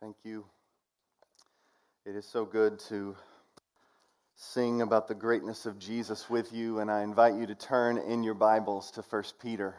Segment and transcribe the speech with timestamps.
[0.00, 0.46] Thank you.
[2.06, 3.14] It is so good to
[4.34, 8.22] sing about the greatness of Jesus with you, and I invite you to turn in
[8.22, 9.74] your Bibles to 1 Peter.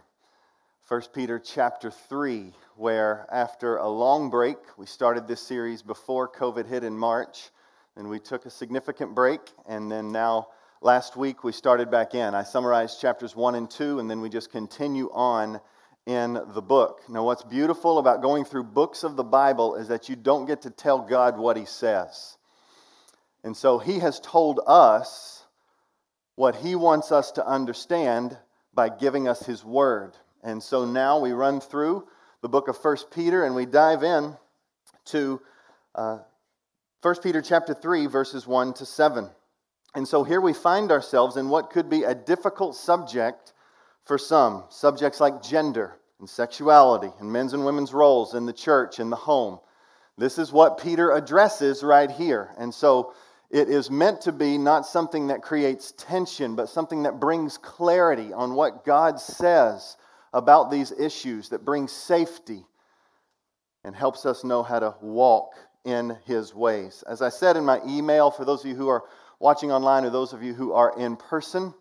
[0.87, 6.67] 1 Peter chapter 3, where after a long break, we started this series before COVID
[6.67, 7.49] hit in March,
[7.95, 10.49] and we took a significant break, and then now
[10.83, 12.35] last week we started back in.
[12.35, 15.59] I summarized chapters 1 and 2, and then we just continue on
[16.05, 17.01] in the book.
[17.07, 20.63] Now, what's beautiful about going through books of the Bible is that you don't get
[20.63, 22.37] to tell God what He says.
[23.43, 25.45] And so He has told us
[26.35, 28.37] what He wants us to understand
[28.73, 30.17] by giving us His Word.
[30.43, 32.07] And so now we run through
[32.41, 34.35] the book of First Peter and we dive in
[35.05, 35.39] to
[35.93, 36.19] uh,
[37.03, 39.29] 1 Peter chapter 3, verses 1 to 7.
[39.93, 43.53] And so here we find ourselves in what could be a difficult subject
[44.05, 48.99] for some subjects like gender and sexuality and men's and women's roles in the church
[48.99, 49.59] and the home.
[50.17, 52.53] This is what Peter addresses right here.
[52.57, 53.13] And so
[53.49, 58.31] it is meant to be not something that creates tension, but something that brings clarity
[58.31, 59.97] on what God says
[60.33, 62.65] about these issues, that brings safety
[63.83, 67.03] and helps us know how to walk in his ways.
[67.07, 69.03] As I said in my email, for those of you who are
[69.39, 71.73] watching online or those of you who are in person,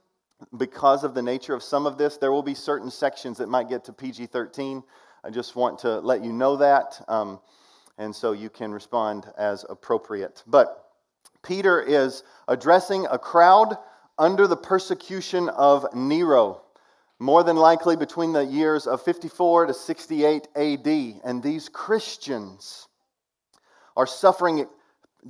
[0.57, 3.69] because of the nature of some of this, there will be certain sections that might
[3.69, 4.83] get to PG 13.
[5.25, 7.41] I just want to let you know that, um,
[7.99, 10.43] and so you can respond as appropriate.
[10.47, 10.87] But
[11.43, 13.77] Peter is addressing a crowd
[14.19, 16.63] under the persecution of Nero,
[17.19, 21.21] more than likely between the years of 54 to 68 AD.
[21.25, 22.89] And these Christians
[23.97, 24.67] are suffering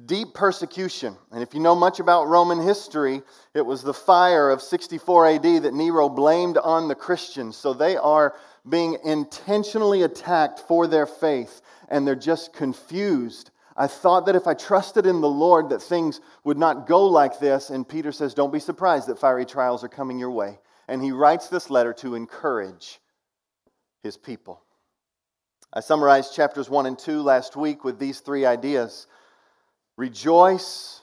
[0.07, 1.17] deep persecution.
[1.33, 3.23] And if you know much about Roman history,
[3.55, 7.57] it was the fire of 64 AD that Nero blamed on the Christians.
[7.57, 8.35] So they are
[8.69, 13.51] being intentionally attacked for their faith, and they're just confused.
[13.77, 17.39] I thought that if I trusted in the Lord that things would not go like
[17.39, 20.59] this, and Peter says, Don't be surprised that fiery trials are coming your way.
[20.87, 23.01] And he writes this letter to encourage
[24.03, 24.63] his people.
[25.73, 29.07] I summarized chapters 1 and 2 last week with these three ideas.
[30.01, 31.03] Rejoice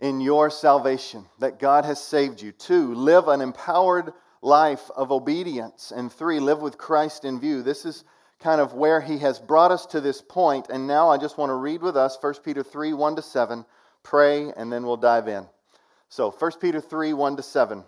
[0.00, 2.52] in your salvation, that God has saved you.
[2.52, 4.12] Two, live an empowered
[4.42, 5.94] life of obedience.
[5.96, 7.62] And three, live with Christ in view.
[7.62, 8.04] This is
[8.40, 10.66] kind of where he has brought us to this point.
[10.68, 13.64] And now I just want to read with us 1 Peter 3 1 to 7,
[14.02, 15.46] pray, and then we'll dive in.
[16.10, 17.82] So 1 Peter 3 1 to 7,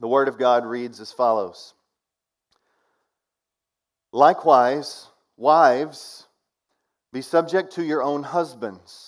[0.00, 1.72] the Word of God reads as follows
[4.12, 5.06] Likewise,
[5.38, 6.26] wives,
[7.10, 9.07] be subject to your own husbands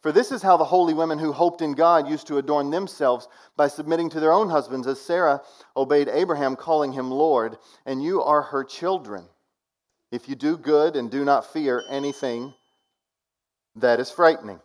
[0.00, 3.28] For this is how the holy women who hoped in God used to adorn themselves
[3.56, 5.42] by submitting to their own husbands, as Sarah
[5.76, 9.26] obeyed Abraham, calling him Lord, and you are her children.
[10.10, 12.54] If you do good and do not fear anything
[13.76, 14.60] that is frightening.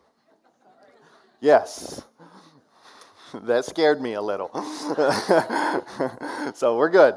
[1.40, 2.02] Yes.
[3.42, 4.50] That scared me a little.
[6.54, 7.16] so we're good.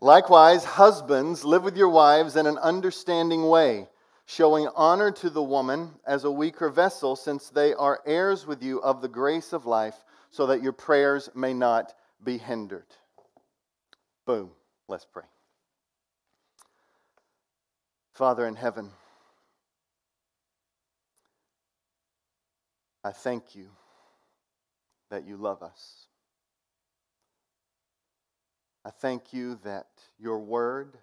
[0.00, 3.88] Likewise, husbands, live with your wives in an understanding way
[4.26, 8.80] showing honor to the woman as a weaker vessel, since they are heirs with you
[8.80, 12.86] of the grace of life, so that your prayers may not be hindered.
[14.26, 14.50] Boom.
[14.88, 15.24] Let's pray.
[18.12, 18.90] Father in heaven,
[23.04, 23.68] I thank you
[25.10, 26.06] that you love us.
[28.84, 29.86] I thank you that
[30.18, 30.96] your word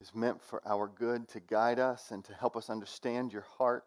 [0.00, 3.84] is meant for our good to guide us and to help us understand your heart.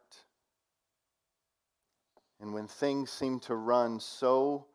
[2.41, 4.65] And when things seem to run so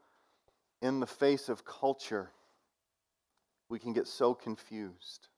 [0.83, 2.31] in the face of culture,
[3.69, 5.29] we can get so confused.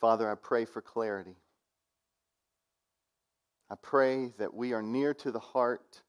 [0.00, 1.36] Father, I pray for clarity.
[3.70, 6.02] I pray that we are near to the heart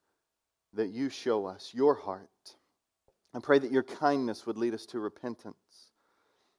[0.74, 2.29] that you show us, your heart.
[3.33, 5.56] I pray that your kindness would lead us to repentance.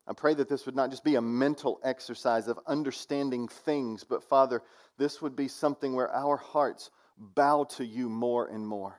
[0.09, 4.25] I pray that this would not just be a mental exercise of understanding things, but
[4.25, 4.63] Father,
[4.97, 8.99] this would be something where our hearts bow to you more and more.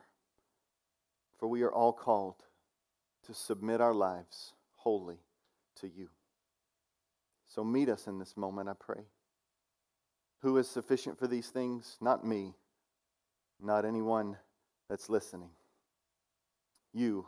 [1.38, 2.36] For we are all called
[3.26, 5.18] to submit our lives wholly
[5.80, 6.08] to you.
[7.48, 9.02] So meet us in this moment, I pray.
[10.42, 11.96] Who is sufficient for these things?
[12.00, 12.54] Not me,
[13.60, 14.36] not anyone
[14.88, 15.50] that's listening.
[16.92, 17.26] You,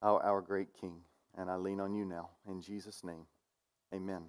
[0.00, 1.00] our, our great King.
[1.36, 2.30] And I lean on you now.
[2.46, 3.26] In Jesus' name,
[3.94, 4.24] amen.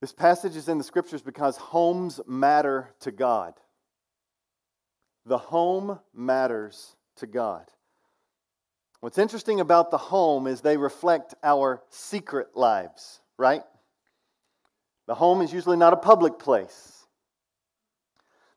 [0.00, 3.54] This passage is in the scriptures because homes matter to God.
[5.26, 7.66] The home matters to God.
[9.00, 13.62] What's interesting about the home is they reflect our secret lives, right?
[15.06, 17.06] The home is usually not a public place.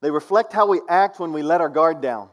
[0.02, 2.30] They reflect how we act when we let our guard down.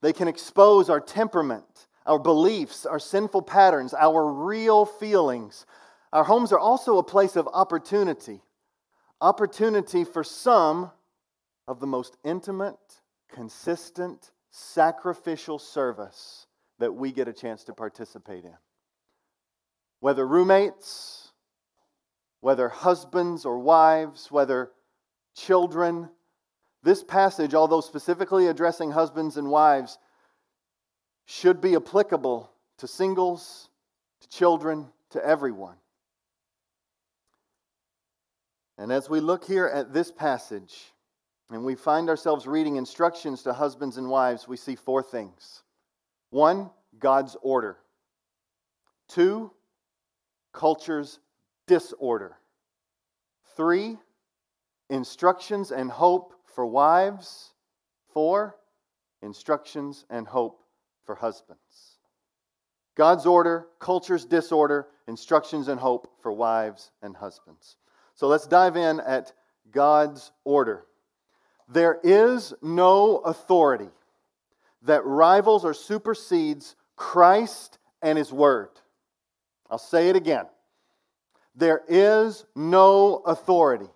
[0.00, 5.64] They can expose our temperament, our beliefs, our sinful patterns, our real feelings.
[6.12, 8.42] Our homes are also a place of opportunity.
[9.20, 10.90] Opportunity for some
[11.68, 13.00] of the most intimate,
[13.32, 16.48] consistent, sacrificial service
[16.80, 18.56] that we get a chance to participate in.
[20.00, 21.30] Whether roommates,
[22.40, 24.72] whether husbands or wives, whether
[25.36, 26.08] children.
[26.82, 29.96] This passage, although specifically addressing husbands and wives,
[31.30, 33.68] should be applicable to singles,
[34.20, 35.76] to children, to everyone.
[38.76, 40.92] And as we look here at this passage,
[41.48, 45.62] and we find ourselves reading instructions to husbands and wives, we see four things.
[46.30, 46.68] One,
[46.98, 47.76] God's order.
[49.06, 49.52] Two,
[50.52, 51.20] culture's
[51.68, 52.38] disorder.
[53.56, 53.98] Three,
[54.88, 57.52] instructions and hope for wives.
[58.12, 58.56] Four,
[59.22, 60.59] instructions and hope
[61.10, 61.98] for husbands.
[62.94, 67.74] God's order, culture's disorder, instructions and hope for wives and husbands.
[68.14, 69.32] So let's dive in at
[69.72, 70.84] God's order.
[71.68, 73.88] There is no authority
[74.82, 78.68] that rivals or supersedes Christ and His Word.
[79.68, 80.44] I'll say it again.
[81.56, 83.90] There is no authority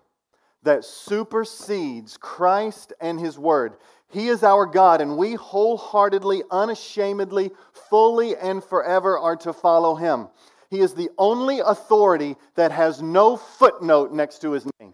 [0.63, 3.77] that supersedes Christ and His Word.
[4.09, 7.51] He is our God, and we wholeheartedly, unashamedly,
[7.89, 10.27] fully, and forever are to follow Him.
[10.69, 14.93] He is the only authority that has no footnote next to His name.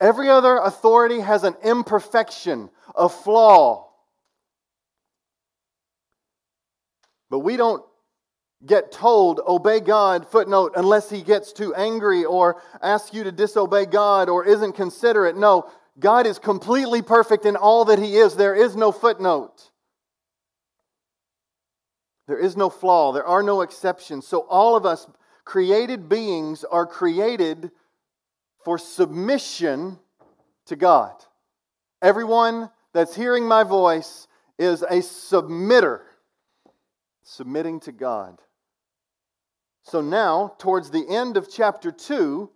[0.00, 3.88] Every other authority has an imperfection, a flaw.
[7.30, 7.84] But we don't
[8.66, 13.86] get told, obey God, footnote, unless he gets too angry or asks you to disobey
[13.86, 15.36] God or isn't considerate.
[15.36, 18.36] No, God is completely perfect in all that he is.
[18.36, 19.70] There is no footnote.
[22.26, 23.12] There is no flaw.
[23.12, 24.26] There are no exceptions.
[24.26, 25.06] So, all of us
[25.44, 27.70] created beings are created
[28.64, 29.98] for submission
[30.66, 31.12] to God.
[32.00, 34.28] Everyone that's hearing my voice
[34.58, 36.00] is a submitter,
[37.22, 38.40] submitting to God.
[39.82, 42.48] So now, towards the end of chapter 2,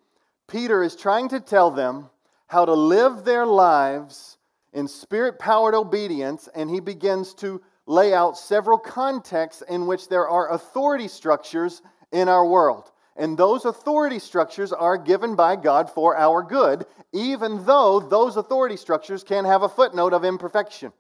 [0.49, 2.09] Peter is trying to tell them
[2.47, 4.39] how to live their lives
[4.73, 10.29] in spirit powered obedience, and he begins to lay out several contexts in which there
[10.29, 11.83] are authority structures
[12.13, 12.91] in our world.
[13.17, 18.77] And those authority structures are given by God for our good, even though those authority
[18.77, 20.93] structures can have a footnote of imperfection.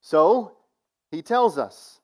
[0.00, 0.56] So,
[1.12, 2.00] he tells us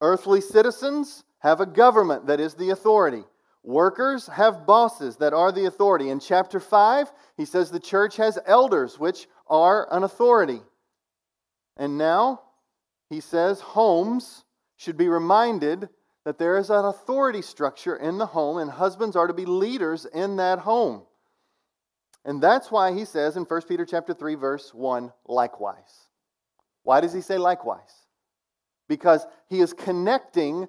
[0.00, 3.24] Earthly citizens have a government that is the authority.
[3.62, 6.10] Workers have bosses that are the authority.
[6.10, 10.60] In chapter 5, he says the church has elders, which are an authority.
[11.76, 12.42] And now
[13.10, 14.44] he says homes
[14.76, 15.88] should be reminded
[16.24, 20.04] that there is an authority structure in the home, and husbands are to be leaders
[20.06, 21.02] in that home.
[22.24, 26.08] And that's why he says in 1 Peter chapter 3, verse 1, likewise.
[26.82, 28.08] Why does he say likewise?
[28.88, 30.66] because he is connecting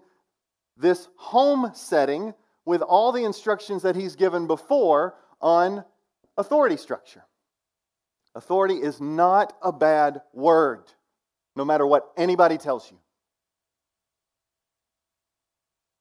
[0.78, 2.34] this home setting
[2.70, 5.84] with all the instructions that he's given before on
[6.38, 7.24] authority structure.
[8.36, 10.84] Authority is not a bad word,
[11.56, 13.00] no matter what anybody tells you.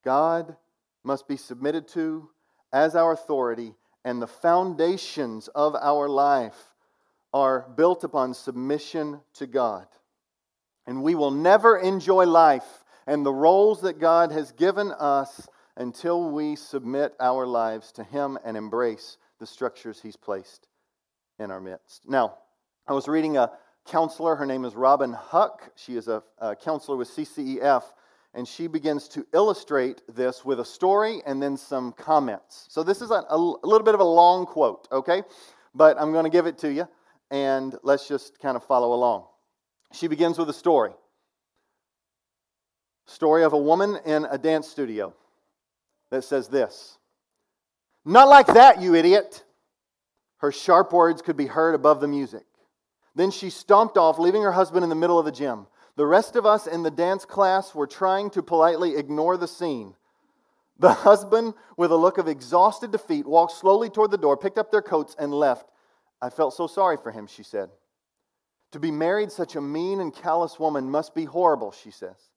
[0.04, 0.56] God
[1.02, 2.28] must be submitted to
[2.70, 6.74] as our authority, and the foundations of our life
[7.32, 9.86] are built upon submission to God.
[10.86, 16.30] And we will never enjoy life and the roles that God has given us until
[16.30, 20.66] we submit our lives to Him and embrace the structures He's placed
[21.38, 22.08] in our midst.
[22.08, 22.34] Now,
[22.86, 23.52] I was reading a
[23.86, 24.34] counselor.
[24.34, 25.70] Her name is Robin Huck.
[25.76, 27.84] She is a, a counselor with CCEF,
[28.34, 32.66] and she begins to illustrate this with a story and then some comments.
[32.68, 35.22] So, this is a, a little bit of a long quote, okay?
[35.74, 36.88] But I'm going to give it to you,
[37.30, 39.26] and let's just kind of follow along.
[39.92, 40.90] She begins with a story.
[43.06, 45.14] Story of a woman in a dance studio
[46.10, 46.98] that says this.
[48.04, 49.44] Not like that, you idiot.
[50.38, 52.44] Her sharp words could be heard above the music.
[53.14, 55.66] Then she stomped off, leaving her husband in the middle of the gym.
[55.96, 59.94] The rest of us in the dance class were trying to politely ignore the scene.
[60.78, 64.70] The husband, with a look of exhausted defeat, walked slowly toward the door, picked up
[64.70, 65.68] their coats, and left.
[66.22, 67.70] I felt so sorry for him, she said.
[68.72, 72.30] To be married such a mean and callous woman must be horrible, she says.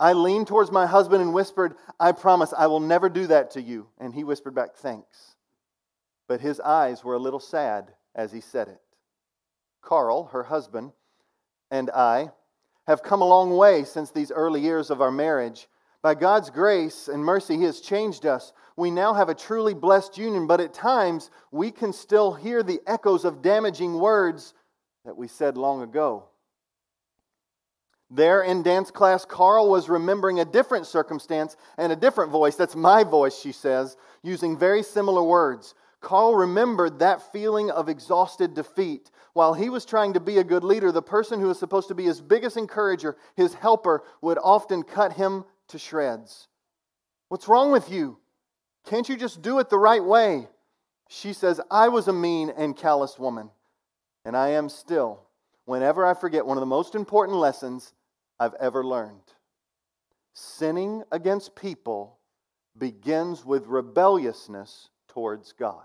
[0.00, 3.62] I leaned towards my husband and whispered, I promise I will never do that to
[3.62, 3.88] you.
[3.98, 5.36] And he whispered back, Thanks.
[6.26, 8.80] But his eyes were a little sad as he said it.
[9.82, 10.92] Carl, her husband,
[11.70, 12.30] and I
[12.86, 15.68] have come a long way since these early years of our marriage.
[16.02, 18.54] By God's grace and mercy, He has changed us.
[18.76, 22.80] We now have a truly blessed union, but at times we can still hear the
[22.86, 24.54] echoes of damaging words
[25.04, 26.29] that we said long ago.
[28.10, 32.56] There in dance class, Carl was remembering a different circumstance and a different voice.
[32.56, 35.74] That's my voice, she says, using very similar words.
[36.00, 39.10] Carl remembered that feeling of exhausted defeat.
[39.34, 41.94] While he was trying to be a good leader, the person who was supposed to
[41.94, 46.48] be his biggest encourager, his helper, would often cut him to shreds.
[47.28, 48.18] What's wrong with you?
[48.86, 50.48] Can't you just do it the right way?
[51.08, 53.50] She says, I was a mean and callous woman,
[54.24, 55.20] and I am still,
[55.64, 57.92] whenever I forget one of the most important lessons
[58.40, 59.20] I've ever learned.
[60.32, 62.18] Sinning against people
[62.76, 65.84] begins with rebelliousness towards God.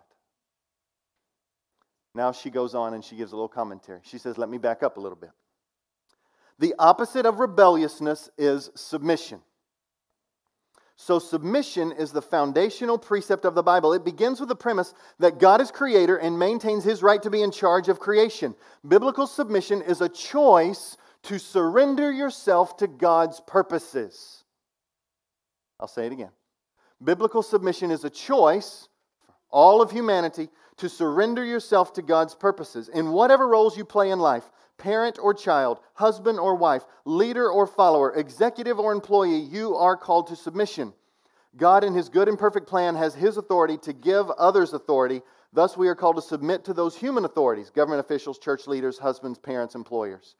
[2.15, 3.99] Now she goes on and she gives a little commentary.
[4.03, 5.31] She says, Let me back up a little bit.
[6.57, 9.41] The opposite of rebelliousness is submission.
[10.97, 13.91] So, submission is the foundational precept of the Bible.
[13.91, 17.41] It begins with the premise that God is creator and maintains his right to be
[17.41, 18.55] in charge of creation.
[18.87, 24.43] Biblical submission is a choice to surrender yourself to God's purposes.
[25.79, 26.31] I'll say it again.
[27.03, 28.87] Biblical submission is a choice
[29.27, 34.11] for all of humanity to surrender yourself to God's purposes in whatever roles you play
[34.11, 34.43] in life
[34.77, 40.27] parent or child, husband or wife, leader or follower, executive or employee, you are called
[40.27, 40.93] to submission.
[41.55, 45.21] God, in His good and perfect plan, has His authority to give others authority.
[45.53, 49.39] Thus, we are called to submit to those human authorities government officials, church leaders, husbands,
[49.39, 50.35] parents, employers.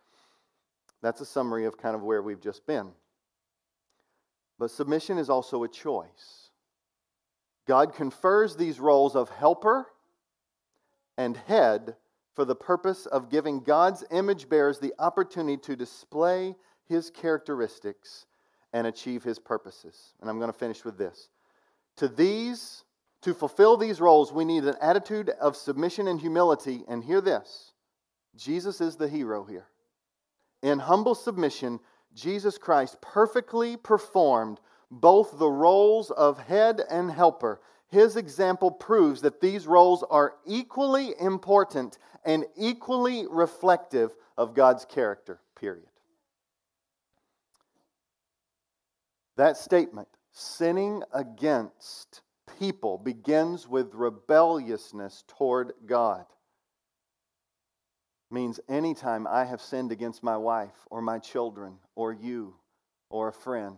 [1.01, 2.91] That's a summary of kind of where we've just been.
[4.57, 6.49] But submission is also a choice.
[7.67, 9.87] God confers these roles of helper
[11.17, 11.95] and head
[12.33, 16.55] for the purpose of giving God's image bearers the opportunity to display
[16.87, 18.25] his characteristics
[18.73, 20.13] and achieve his purposes.
[20.19, 21.29] And I'm going to finish with this.
[21.97, 22.83] To these,
[23.21, 26.83] to fulfill these roles, we need an attitude of submission and humility.
[26.87, 27.71] And hear this
[28.35, 29.67] Jesus is the hero here.
[30.61, 31.79] In humble submission,
[32.13, 34.59] Jesus Christ perfectly performed
[34.89, 37.59] both the roles of head and helper
[37.95, 45.39] his example proves that these roles are equally important and equally reflective of God's character,
[45.55, 45.87] period.
[49.37, 52.21] That statement, sinning against
[52.59, 56.25] people, begins with rebelliousness toward God.
[58.35, 62.55] Means anytime I have sinned against my wife or my children or you
[63.09, 63.77] or a friend,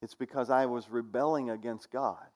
[0.00, 2.28] it's because I was rebelling against God.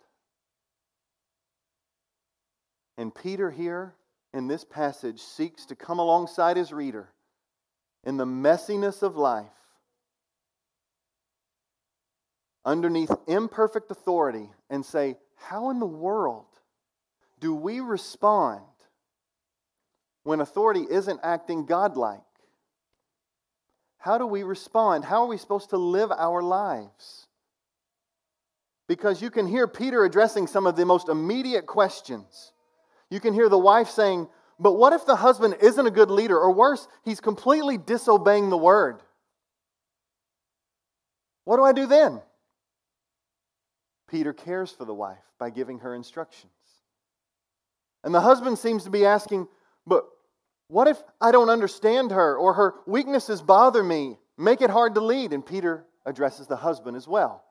[2.98, 3.94] And Peter, here
[4.34, 7.10] in this passage, seeks to come alongside his reader
[8.02, 9.46] in the messiness of life,
[12.64, 16.46] underneath imperfect authority, and say, How in the world
[17.38, 18.62] do we respond
[20.22, 22.20] when authority isn't acting godlike?
[23.98, 25.04] How do we respond?
[25.04, 27.26] How are we supposed to live our lives?
[28.90, 32.52] because you can hear Peter addressing some of the most immediate questions.
[33.08, 34.26] You can hear the wife saying,
[34.58, 36.36] But what if the husband isn't a good leader?
[36.36, 39.00] Or worse, he's completely disobeying the word?
[41.44, 42.20] What do I do then?
[44.08, 46.50] Peter cares for the wife by giving her instructions.
[48.02, 49.46] And the husband seems to be asking,
[49.86, 50.04] But
[50.68, 55.00] what if I don't understand her or her weaknesses bother me, make it hard to
[55.00, 55.32] lead?
[55.32, 57.44] And Peter addresses the husband as well.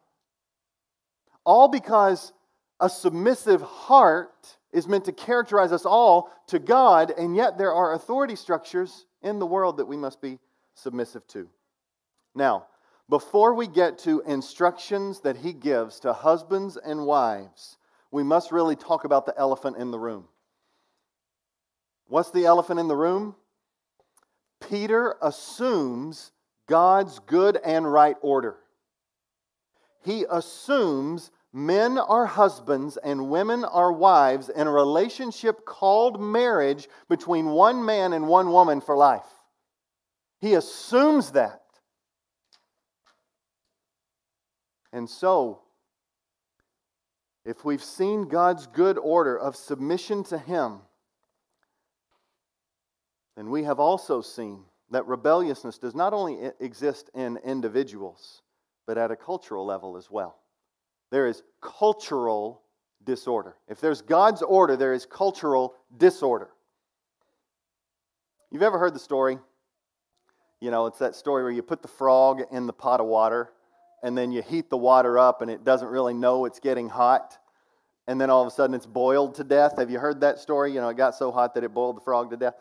[1.43, 2.33] All because
[2.79, 7.93] a submissive heart is meant to characterize us all to God, and yet there are
[7.93, 10.39] authority structures in the world that we must be
[10.75, 11.50] submissive to.
[12.36, 12.67] Now,
[13.09, 17.77] before we get to instructions that he gives to husbands and wives,
[18.12, 20.27] we must really talk about the elephant in the room.
[22.09, 23.35] What's the elephant in the room?
[24.67, 26.31] Peter assumes
[26.67, 28.57] God's good and right order.
[30.03, 37.45] He assumes men are husbands and women are wives in a relationship called marriage between
[37.45, 39.29] one man and one woman for life.
[40.41, 41.61] He assumes that.
[44.91, 45.61] And so,
[47.45, 50.79] if we've seen God's good order of submission to Him,
[53.39, 58.41] then we have also seen that rebelliousness does not only exist in individuals,
[58.86, 60.36] but at a cultural level as well.
[61.10, 62.62] There is cultural
[63.05, 63.55] disorder.
[63.69, 66.50] If there's God's order, there is cultural disorder.
[68.51, 69.39] You've ever heard the story?
[70.60, 73.51] You know, it's that story where you put the frog in the pot of water
[74.03, 77.38] and then you heat the water up and it doesn't really know it's getting hot.
[78.05, 79.77] And then all of a sudden it's boiled to death.
[79.77, 80.74] Have you heard that story?
[80.74, 82.55] You know, it got so hot that it boiled the frog to death.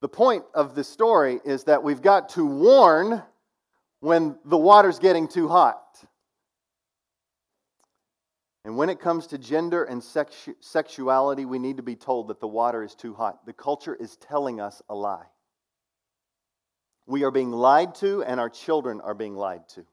[0.00, 3.22] The point of this story is that we've got to warn
[4.00, 5.82] when the water's getting too hot.
[8.64, 12.40] And when it comes to gender and sexu- sexuality, we need to be told that
[12.40, 13.46] the water is too hot.
[13.46, 15.26] The culture is telling us a lie.
[17.06, 19.86] We are being lied to, and our children are being lied to.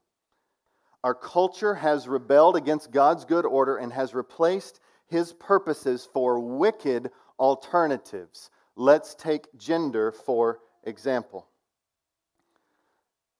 [1.04, 7.10] Our culture has rebelled against God's good order and has replaced his purposes for wicked
[7.38, 8.50] alternatives.
[8.76, 11.46] Let's take gender for example.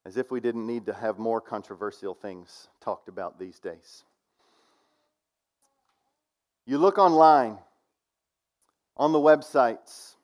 [0.06, 4.04] As if we didn't need to have more controversial things talked about these days.
[6.66, 7.58] You look online,
[8.96, 10.14] on the websites,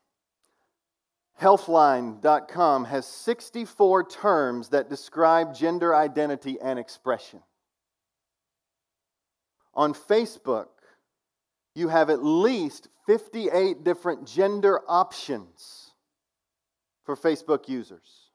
[1.41, 7.41] Healthline.com has 64 terms that describe gender identity and expression.
[9.75, 10.67] On Facebook,
[11.75, 15.93] you have at least 58 different gender options
[17.05, 18.31] for Facebook users.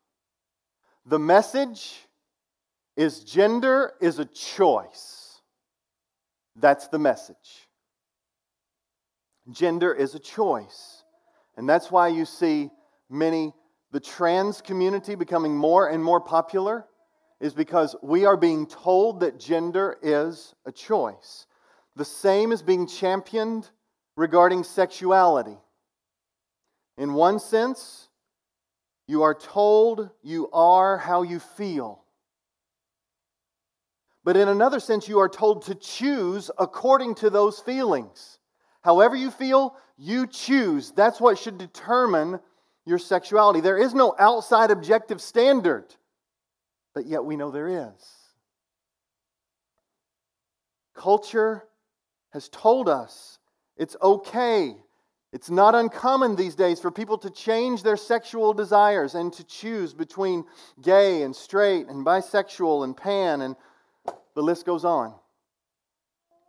[1.06, 2.06] The message
[2.98, 5.42] is gender is a choice.
[6.56, 7.68] That's the message.
[9.52, 11.04] Gender is a choice.
[11.58, 12.70] And that's why you see
[13.10, 13.54] many,
[13.92, 16.86] the trans community becoming more and more popular
[17.40, 21.46] is because we are being told that gender is a choice.
[21.96, 23.70] The same is being championed
[24.18, 25.58] regarding sexuality.
[26.98, 28.10] In one sense,
[29.08, 32.02] you are told you are how you feel.
[34.24, 38.40] But in another sense, you are told to choose according to those feelings.
[38.82, 40.92] However you feel, you choose.
[40.92, 42.40] That's what should determine
[42.86, 43.62] your sexuality.
[43.62, 45.86] There is no outside objective standard,
[46.94, 48.16] but yet we know there is.
[50.96, 51.64] Culture
[52.36, 53.40] has told us
[53.78, 54.76] it's okay.
[55.32, 59.94] It's not uncommon these days for people to change their sexual desires and to choose
[59.94, 60.44] between
[60.82, 63.56] gay and straight and bisexual and pan, and
[64.36, 65.14] the list goes on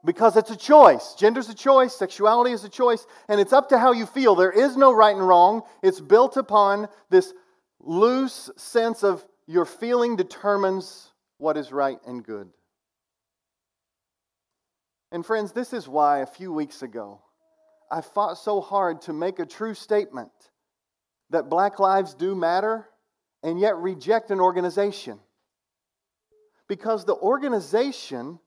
[0.04, 1.14] because it's a choice.
[1.16, 4.34] Gender's a choice, sexuality is a choice, and it's up to how you feel.
[4.34, 5.62] There is no right and wrong.
[5.84, 7.32] It's built upon this
[7.78, 12.50] loose sense of your feeling determines what is right and good.
[15.16, 17.22] And friends, this is why a few weeks ago
[17.90, 20.30] I fought so hard to make a true statement
[21.30, 22.86] that black lives do matter
[23.42, 25.18] and yet reject an organization.
[26.68, 28.40] Because the organization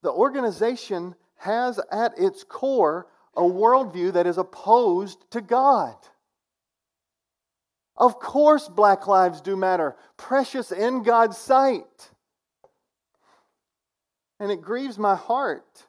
[0.00, 5.96] the organization has at its core a worldview that is opposed to God.
[7.94, 12.11] Of course, black lives do matter, precious in God's sight.
[14.40, 15.86] And it grieves my heart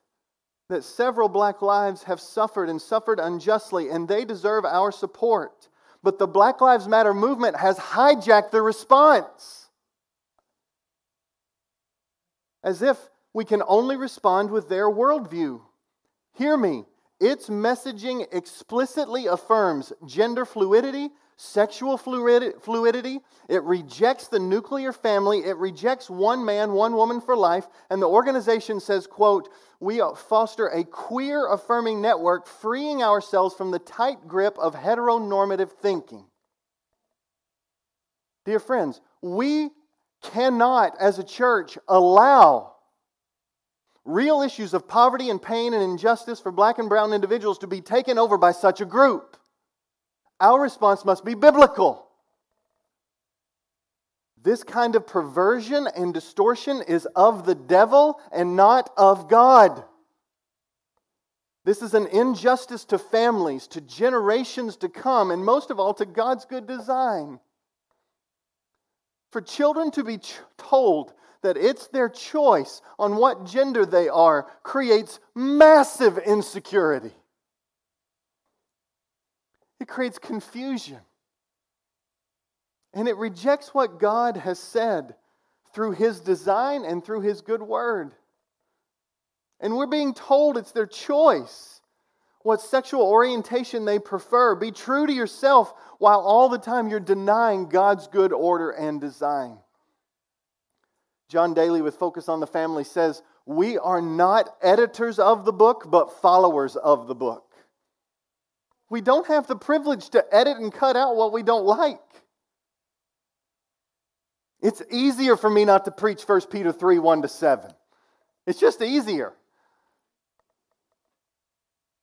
[0.70, 5.70] that several black lives have suffered and suffered unjustly, and they deserve our support.
[6.02, 9.70] But the Black Lives Matter movement has hijacked the response.
[12.64, 12.98] As if
[13.34, 15.62] we can only respond with their worldview.
[16.34, 16.86] Hear me.
[17.20, 23.20] Its messaging explicitly affirms gender fluidity, sexual fluidity.
[23.50, 25.40] It rejects the nuclear family.
[25.40, 27.68] It rejects one man, one woman for life.
[27.90, 33.80] And the organization says, quote, we foster a queer affirming network, freeing ourselves from the
[33.80, 36.26] tight grip of heteronormative thinking.
[38.46, 39.70] Dear friends, we
[40.22, 42.76] cannot, as a church, allow
[44.06, 47.80] real issues of poverty and pain and injustice for black and brown individuals to be
[47.82, 49.38] taken over by such a group.
[50.44, 52.06] Our response must be biblical.
[54.44, 59.86] This kind of perversion and distortion is of the devil and not of God.
[61.64, 66.06] This is an injustice to families, to generations to come, and most of all to
[66.06, 67.40] God's good design.
[69.32, 70.20] For children to be
[70.58, 77.14] told that it's their choice on what gender they are creates massive insecurity.
[79.84, 81.00] It creates confusion.
[82.94, 85.14] And it rejects what God has said
[85.76, 88.14] through His design and through His good word.
[89.60, 91.82] And we're being told it's their choice
[92.44, 94.56] what sexual orientation they prefer.
[94.56, 99.58] Be true to yourself while all the time you're denying God's good order and design.
[101.28, 105.92] John Daly, with Focus on the Family, says, We are not editors of the book,
[105.92, 107.50] but followers of the book.
[108.94, 112.00] We don't have the privilege to edit and cut out what we don't like.
[114.62, 117.72] It's easier for me not to preach 1 Peter 3 1 to 7.
[118.46, 119.34] It's just easier.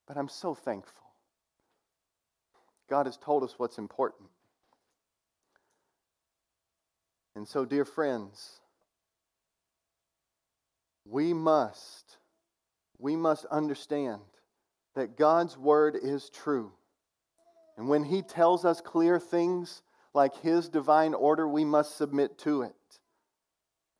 [0.08, 1.06] But I'm so thankful.
[2.88, 4.28] God has told us what's important.
[7.36, 8.58] And so, dear friends,
[11.04, 12.16] we must,
[12.98, 14.22] we must understand
[14.96, 16.72] that God's word is true.
[17.80, 19.80] And when He tells us clear things,
[20.12, 22.74] like His divine order, we must submit to it.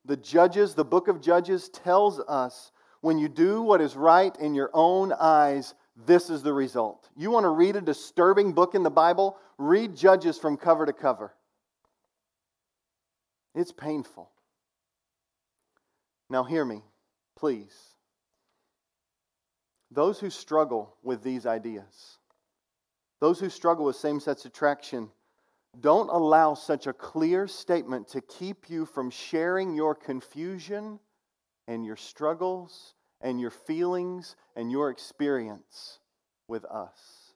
[0.05, 4.55] The Judges, the book of Judges tells us when you do what is right in
[4.55, 7.09] your own eyes, this is the result.
[7.17, 9.39] You want to read a disturbing book in the Bible?
[9.57, 11.33] Read Judges from cover to cover.
[13.55, 14.29] It's painful.
[16.29, 16.83] Now, hear me,
[17.35, 17.75] please.
[19.91, 22.19] Those who struggle with these ideas,
[23.21, 25.11] those who struggle with same sex attraction,
[25.79, 30.99] don't allow such a clear statement to keep you from sharing your confusion
[31.69, 35.99] and your struggles and your feelings and your experience
[36.49, 37.31] with us.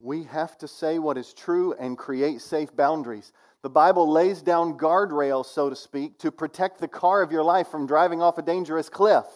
[0.00, 3.32] We have to say what is true and create safe boundaries.
[3.62, 7.68] The Bible lays down guardrails, so to speak, to protect the car of your life
[7.68, 9.26] from driving off a dangerous cliff.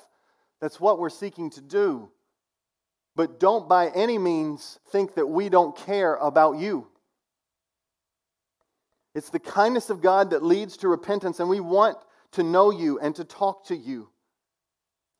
[0.62, 2.10] That's what we're seeking to do.
[3.16, 6.88] But don't by any means think that we don't care about you.
[9.14, 11.96] It's the kindness of God that leads to repentance, and we want
[12.32, 14.08] to know you and to talk to you.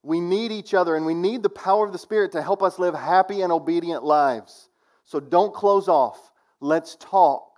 [0.02, 2.78] We need each other, and we need the power of the Spirit to help us
[2.78, 4.68] live happy and obedient lives.
[5.04, 6.32] So don't close off.
[6.60, 7.52] Let's talk.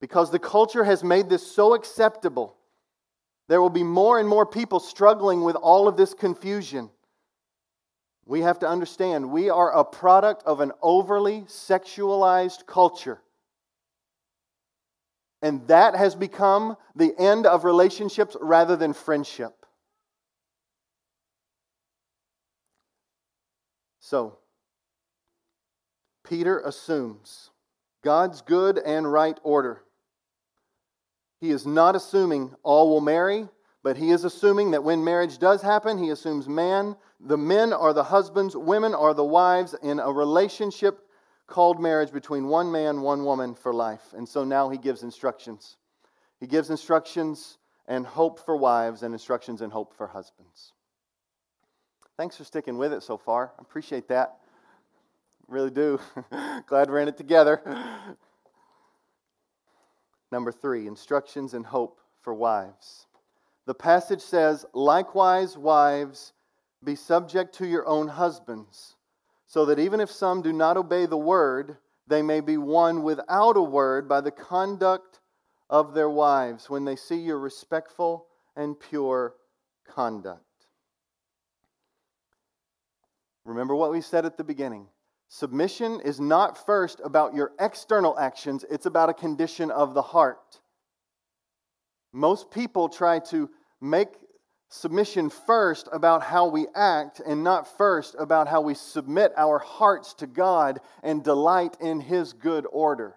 [0.00, 2.56] Because the culture has made this so acceptable,
[3.48, 6.90] there will be more and more people struggling with all of this confusion.
[8.28, 13.22] We have to understand we are a product of an overly sexualized culture.
[15.40, 19.64] And that has become the end of relationships rather than friendship.
[24.00, 24.36] So,
[26.22, 27.48] Peter assumes
[28.04, 29.80] God's good and right order.
[31.40, 33.48] He is not assuming all will marry,
[33.88, 37.94] but he is assuming that when marriage does happen, he assumes man the men are
[37.94, 41.08] the husbands, women are the wives in a relationship
[41.46, 44.12] called marriage between one man, one woman for life.
[44.14, 45.78] And so now he gives instructions.
[46.38, 50.74] He gives instructions and hope for wives and instructions and hope for husbands.
[52.18, 53.52] Thanks for sticking with it so far.
[53.58, 54.36] I appreciate that.
[55.46, 55.98] Really do.
[56.66, 57.62] Glad we're in it together.
[60.30, 63.06] Number three, instructions and hope for wives.
[63.68, 66.32] The passage says, Likewise, wives,
[66.82, 68.96] be subject to your own husbands,
[69.46, 71.76] so that even if some do not obey the word,
[72.06, 75.20] they may be won without a word by the conduct
[75.68, 79.34] of their wives when they see your respectful and pure
[79.86, 80.40] conduct.
[83.44, 84.86] Remember what we said at the beginning.
[85.28, 90.60] Submission is not first about your external actions, it's about a condition of the heart.
[92.12, 94.08] Most people try to make
[94.68, 100.14] submission first about how we act and not first about how we submit our hearts
[100.14, 103.16] to God and delight in His good order.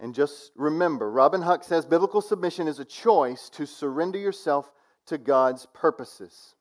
[0.00, 4.72] And just remember, Robin Huck says biblical submission is a choice to surrender yourself
[5.06, 6.56] to God's purposes.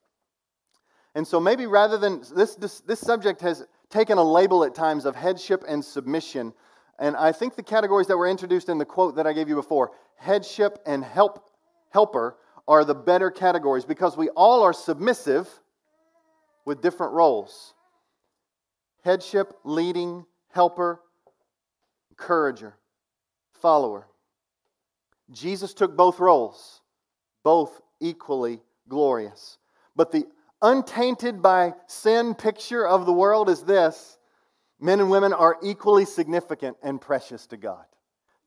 [1.15, 5.05] And so maybe rather than this, this, this subject has taken a label at times
[5.05, 6.53] of headship and submission.
[7.01, 9.55] And I think the categories that were introduced in the quote that I gave you
[9.55, 11.49] before headship and help,
[11.89, 12.37] helper
[12.67, 15.49] are the better categories because we all are submissive
[16.63, 17.73] with different roles
[19.03, 21.01] headship, leading, helper,
[22.11, 22.75] encourager,
[23.51, 24.07] follower.
[25.31, 26.81] Jesus took both roles,
[27.43, 29.57] both equally glorious.
[29.95, 30.25] But the
[30.61, 34.19] untainted by sin picture of the world is this
[34.81, 37.85] Men and women are equally significant and precious to God.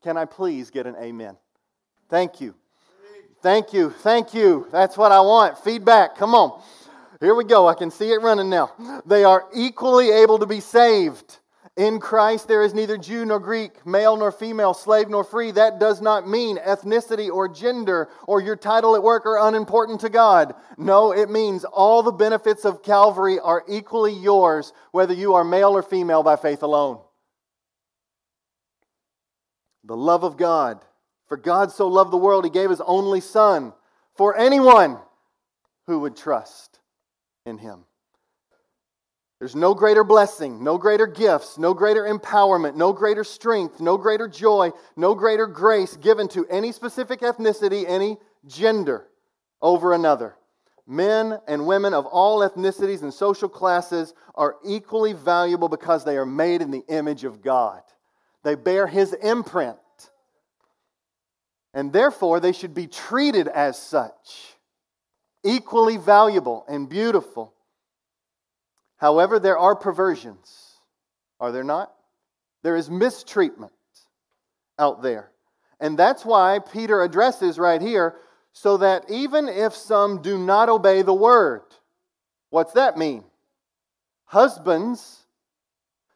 [0.03, 1.37] Can I please get an amen?
[2.09, 2.53] Thank you.
[3.41, 3.89] Thank you.
[3.89, 4.67] Thank you.
[4.71, 5.57] That's what I want.
[5.57, 6.17] Feedback.
[6.17, 6.61] Come on.
[7.21, 7.67] Here we go.
[7.67, 9.01] I can see it running now.
[9.05, 11.39] They are equally able to be saved.
[11.77, 15.51] In Christ, there is neither Jew nor Greek, male nor female, slave nor free.
[15.51, 20.09] That does not mean ethnicity or gender or your title at work are unimportant to
[20.09, 20.55] God.
[20.77, 25.75] No, it means all the benefits of Calvary are equally yours, whether you are male
[25.75, 27.01] or female by faith alone.
[29.83, 30.79] The love of God.
[31.27, 33.73] For God so loved the world, he gave his only Son
[34.15, 34.97] for anyone
[35.87, 36.79] who would trust
[37.45, 37.83] in him.
[39.39, 44.27] There's no greater blessing, no greater gifts, no greater empowerment, no greater strength, no greater
[44.27, 48.17] joy, no greater grace given to any specific ethnicity, any
[48.47, 49.07] gender
[49.61, 50.35] over another.
[50.87, 56.25] Men and women of all ethnicities and social classes are equally valuable because they are
[56.25, 57.81] made in the image of God.
[58.43, 59.77] They bear His imprint.
[61.73, 64.55] And therefore, they should be treated as such,
[65.43, 67.53] equally valuable and beautiful.
[68.97, 70.79] However, there are perversions,
[71.39, 71.93] are there not?
[72.63, 73.73] There is mistreatment
[74.79, 75.31] out there.
[75.79, 78.15] And that's why Peter addresses right here
[78.53, 81.63] so that even if some do not obey the word,
[82.49, 83.23] what's that mean?
[84.25, 85.25] Husbands,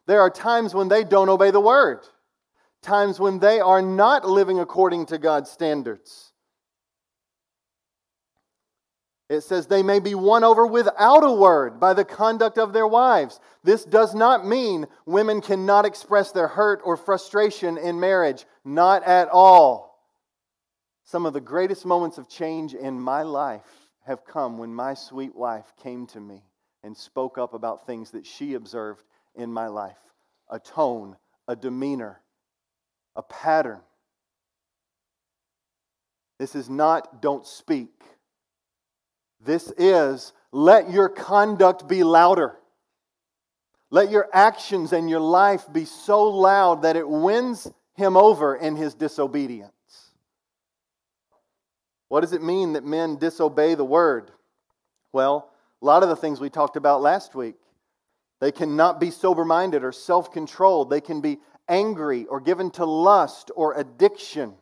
[0.06, 2.00] there are times when they don't obey the word,
[2.82, 6.29] times when they are not living according to God's standards.
[9.30, 12.86] It says they may be won over without a word by the conduct of their
[12.88, 13.38] wives.
[13.62, 18.44] This does not mean women cannot express their hurt or frustration in marriage.
[18.64, 20.04] Not at all.
[21.04, 25.36] Some of the greatest moments of change in my life have come when my sweet
[25.36, 26.42] wife came to me
[26.82, 29.04] and spoke up about things that she observed
[29.36, 30.12] in my life
[30.48, 31.16] a tone,
[31.46, 32.20] a demeanor,
[33.14, 33.78] a pattern.
[36.40, 37.92] This is not don't speak.
[39.40, 42.56] This is let your conduct be louder.
[43.90, 48.76] Let your actions and your life be so loud that it wins him over in
[48.76, 49.72] his disobedience.
[52.08, 54.30] What does it mean that men disobey the word?
[55.12, 55.50] Well,
[55.80, 57.56] a lot of the things we talked about last week.
[58.40, 60.90] They cannot be sober minded or self controlled.
[60.90, 64.54] They can be angry or given to lust or addiction.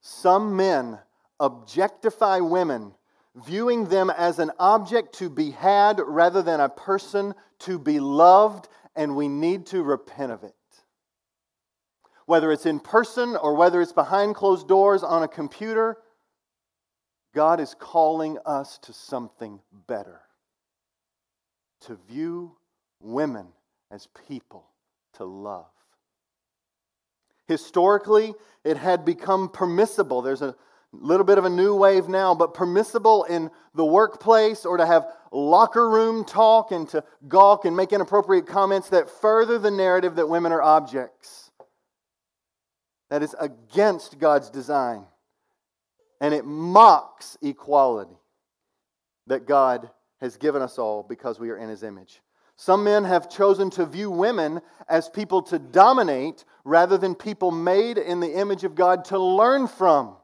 [0.00, 0.98] Some men
[1.40, 2.94] objectify women,
[3.34, 8.68] viewing them as an object to be had rather than a person to be loved,
[8.94, 10.54] and we need to repent of it.
[12.26, 15.98] Whether it's in person or whether it's behind closed doors on a computer,
[17.34, 20.20] God is calling us to something better.
[21.82, 22.56] To view
[23.00, 23.48] women
[23.90, 24.64] as people
[25.14, 25.66] to love.
[27.46, 30.22] Historically, it had become permissible.
[30.22, 30.56] There's a
[31.00, 35.06] little bit of a new wave now, but permissible in the workplace or to have
[35.32, 40.28] locker room talk and to gawk and make inappropriate comments that further the narrative that
[40.28, 41.50] women are objects.
[43.10, 45.06] That is against God's design.
[46.20, 48.16] And it mocks equality
[49.26, 52.20] that God has given us all because we are in His image.
[52.56, 57.98] Some men have chosen to view women as people to dominate rather than people made
[57.98, 60.16] in the image of God to learn from.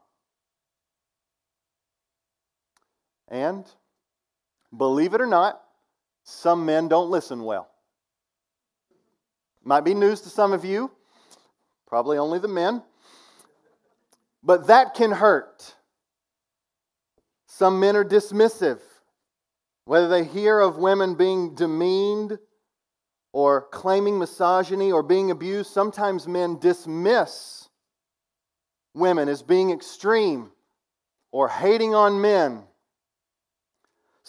[3.31, 3.65] And
[4.75, 5.61] believe it or not,
[6.23, 7.69] some men don't listen well.
[9.63, 10.91] Might be news to some of you,
[11.87, 12.83] probably only the men,
[14.43, 15.75] but that can hurt.
[17.45, 18.79] Some men are dismissive.
[19.85, 22.37] Whether they hear of women being demeaned
[23.33, 27.69] or claiming misogyny or being abused, sometimes men dismiss
[28.93, 30.51] women as being extreme
[31.31, 32.63] or hating on men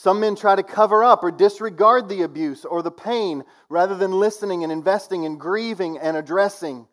[0.03, 4.11] some men try to cover up or disregard the abuse or the pain rather than
[4.11, 6.89] listening and investing in grieving and addressing.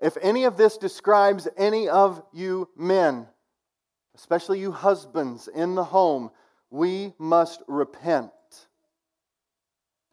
[0.00, 3.26] If any of this describes any of you men,
[4.14, 6.30] especially you husbands in the home,
[6.68, 8.32] we must repent.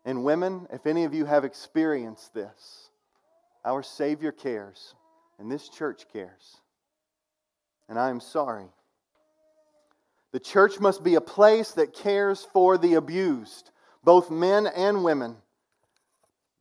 [0.05, 2.89] And women, if any of you have experienced this,
[3.65, 4.95] our Savior cares,
[5.39, 6.55] and this church cares.
[7.89, 8.69] And I am sorry.
[10.31, 13.71] The church must be a place that cares for the abused,
[14.03, 15.35] both men and women.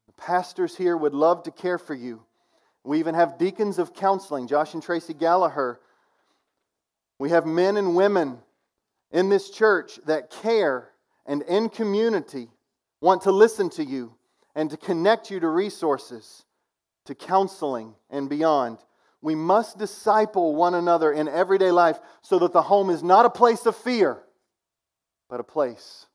[0.07, 2.23] The pastors here would love to care for you.
[2.83, 5.81] We even have deacons of counseling, Josh and Tracy Gallagher.
[7.19, 8.39] We have men and women
[9.11, 10.89] in this church that care
[11.27, 12.49] and in community
[13.01, 14.15] want to listen to you
[14.55, 16.45] and to connect you to resources,
[17.05, 18.79] to counseling, and beyond.
[19.21, 23.31] We must disciple one another in everyday life so that the home is not a
[23.31, 24.23] place of fear,
[25.29, 26.07] but a place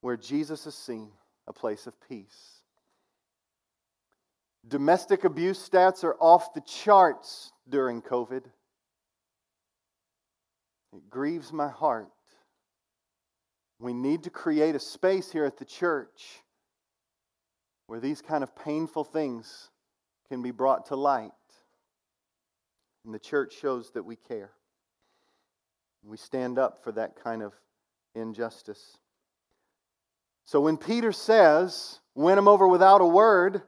[0.00, 1.10] where Jesus is seen,
[1.48, 2.62] a place of peace.
[4.66, 8.44] Domestic abuse stats are off the charts during COVID.
[10.94, 12.08] It grieves my heart.
[13.80, 16.42] We need to create a space here at the church
[17.88, 19.70] where these kind of painful things
[20.28, 21.32] can be brought to light.
[23.04, 24.50] And the church shows that we care.
[26.04, 27.52] We stand up for that kind of
[28.14, 28.98] injustice.
[30.44, 33.62] So when Peter says, win him over without a word,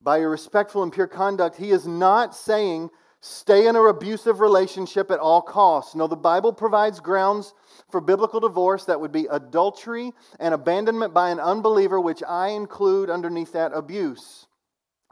[0.00, 5.10] by your respectful and pure conduct, he is not saying stay in an abusive relationship
[5.10, 5.94] at all costs.
[5.94, 7.54] No, the Bible provides grounds
[7.90, 13.08] for biblical divorce that would be adultery and abandonment by an unbeliever, which I include
[13.08, 14.46] underneath that abuse.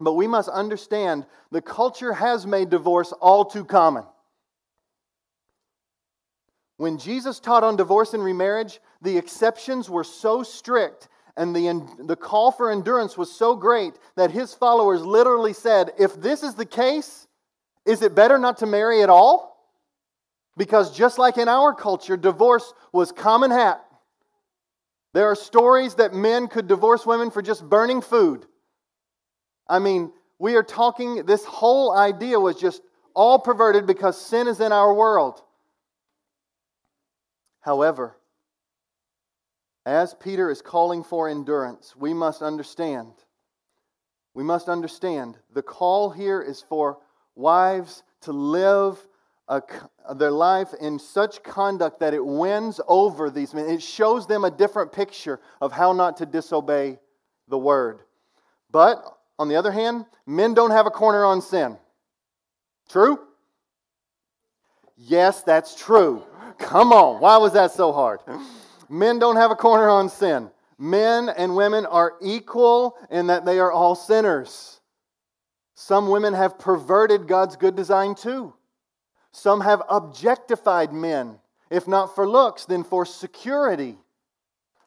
[0.02, 4.04] But we must understand the culture has made divorce all too common.
[6.76, 12.16] When Jesus taught on divorce and remarriage, the exceptions were so strict and the, the
[12.16, 16.66] call for endurance was so great that his followers literally said, If this is the
[16.66, 17.26] case,
[17.86, 19.50] is it better not to marry at all?
[20.56, 23.82] Because just like in our culture, divorce was common hat.
[25.14, 28.46] There are stories that men could divorce women for just burning food.
[29.68, 32.82] I mean, we are talking, this whole idea was just
[33.14, 35.40] all perverted because sin is in our world.
[37.60, 38.16] However,
[39.86, 43.12] as Peter is calling for endurance, we must understand.
[44.34, 46.98] We must understand the call here is for
[47.34, 48.98] wives to live
[49.48, 49.62] a,
[50.14, 53.68] their life in such conduct that it wins over these men.
[53.68, 56.98] It shows them a different picture of how not to disobey
[57.48, 58.00] the word.
[58.70, 59.04] But
[59.42, 61.76] on the other hand, men don't have a corner on sin.
[62.88, 63.18] True?
[64.96, 66.22] Yes, that's true.
[66.58, 67.20] Come on.
[67.20, 68.20] Why was that so hard?
[68.88, 70.48] Men don't have a corner on sin.
[70.78, 74.80] Men and women are equal in that they are all sinners.
[75.74, 78.54] Some women have perverted God's good design too.
[79.32, 83.98] Some have objectified men, if not for looks, then for security.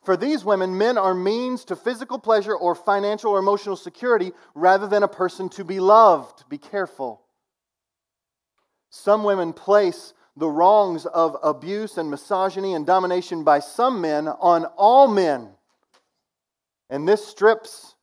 [0.05, 4.87] For these women, men are means to physical pleasure or financial or emotional security rather
[4.87, 6.47] than a person to be loved.
[6.47, 7.23] Be careful.
[8.91, 14.65] Some women place the wrongs of abuse and misogyny and domination by some men on
[14.77, 15.49] all men.
[16.89, 17.95] And this strips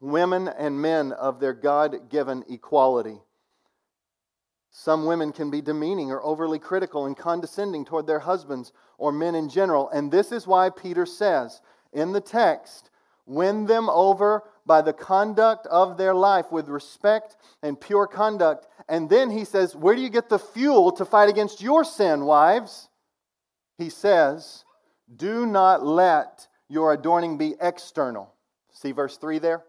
[0.00, 3.20] women and men of their God given equality.
[4.74, 9.34] Some women can be demeaning or overly critical and condescending toward their husbands or men
[9.34, 9.90] in general.
[9.90, 11.60] And this is why Peter says
[11.92, 12.88] in the text,
[13.26, 18.66] win them over by the conduct of their life with respect and pure conduct.
[18.88, 22.24] And then he says, Where do you get the fuel to fight against your sin,
[22.24, 22.88] wives?
[23.76, 24.64] He says,
[25.14, 28.32] Do not let your adorning be external.
[28.70, 29.64] See verse 3 there?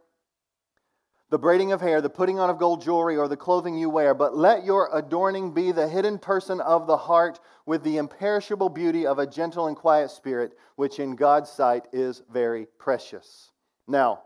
[1.34, 4.14] The braiding of hair, the putting on of gold jewelry, or the clothing you wear,
[4.14, 9.08] but let your adorning be the hidden person of the heart with the imperishable beauty
[9.08, 13.50] of a gentle and quiet spirit, which in God's sight is very precious.
[13.88, 14.22] Now,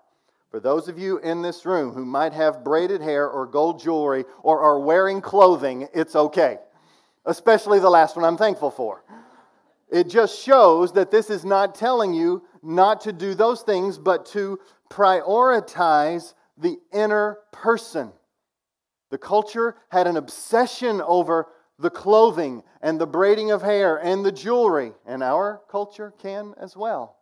[0.52, 4.26] for those of you in this room who might have braided hair or gold jewelry
[4.44, 6.58] or are wearing clothing, it's okay.
[7.26, 9.06] Especially the last one I'm thankful for.
[9.90, 14.26] It just shows that this is not telling you not to do those things, but
[14.26, 18.12] to prioritize the inner person.
[19.10, 21.48] The culture had an obsession over
[21.80, 26.76] the clothing and the braiding of hair and the jewelry, and our culture can as
[26.76, 27.18] well.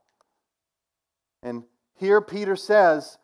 [1.44, 1.64] And
[1.96, 3.18] here, Peter says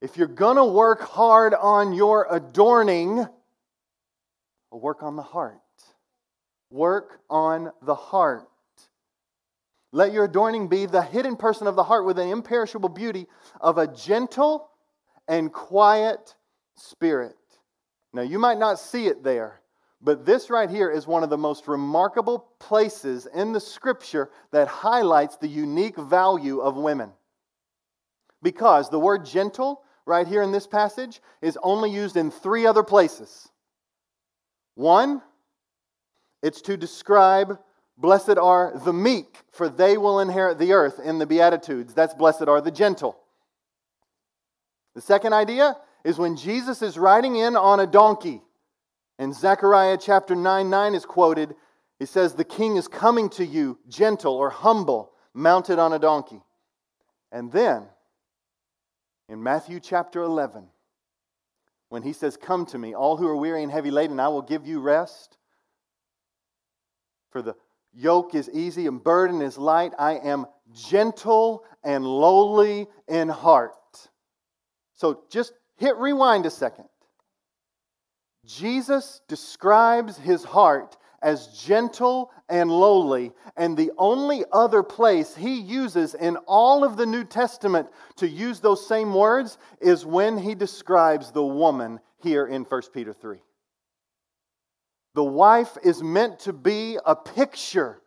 [0.00, 3.26] if you're going to work hard on your adorning,
[4.70, 5.60] work on the heart.
[6.70, 8.48] Work on the heart.
[9.92, 13.26] Let your adorning be the hidden person of the heart with an imperishable beauty
[13.60, 14.68] of a gentle
[15.28, 16.34] and quiet
[16.76, 17.36] spirit.
[18.12, 19.60] Now, you might not see it there,
[20.00, 24.68] but this right here is one of the most remarkable places in the scripture that
[24.68, 27.12] highlights the unique value of women.
[28.42, 32.82] Because the word gentle, right here in this passage, is only used in three other
[32.82, 33.48] places.
[34.74, 35.22] One,
[36.42, 37.58] it's to describe
[37.98, 41.94] blessed are the meek, for they will inherit the earth in the Beatitudes.
[41.94, 43.18] That's blessed are the gentle.
[44.96, 48.42] The second idea is when Jesus is riding in on a donkey,
[49.18, 51.54] and Zechariah chapter 9 9 is quoted,
[51.98, 56.42] he says, The king is coming to you, gentle or humble, mounted on a donkey.
[57.30, 57.84] And then,
[59.28, 60.66] in Matthew chapter 11,
[61.90, 64.40] when he says, Come to me, all who are weary and heavy laden, I will
[64.40, 65.36] give you rest.
[67.32, 67.54] For the
[67.92, 69.92] yoke is easy and burden is light.
[69.98, 73.72] I am gentle and lowly in heart.
[74.96, 76.86] So just hit rewind a second.
[78.44, 86.14] Jesus describes his heart as gentle and lowly, and the only other place he uses
[86.14, 91.32] in all of the New Testament to use those same words is when he describes
[91.32, 93.38] the woman here in 1 Peter 3.
[95.14, 98.00] The wife is meant to be a picture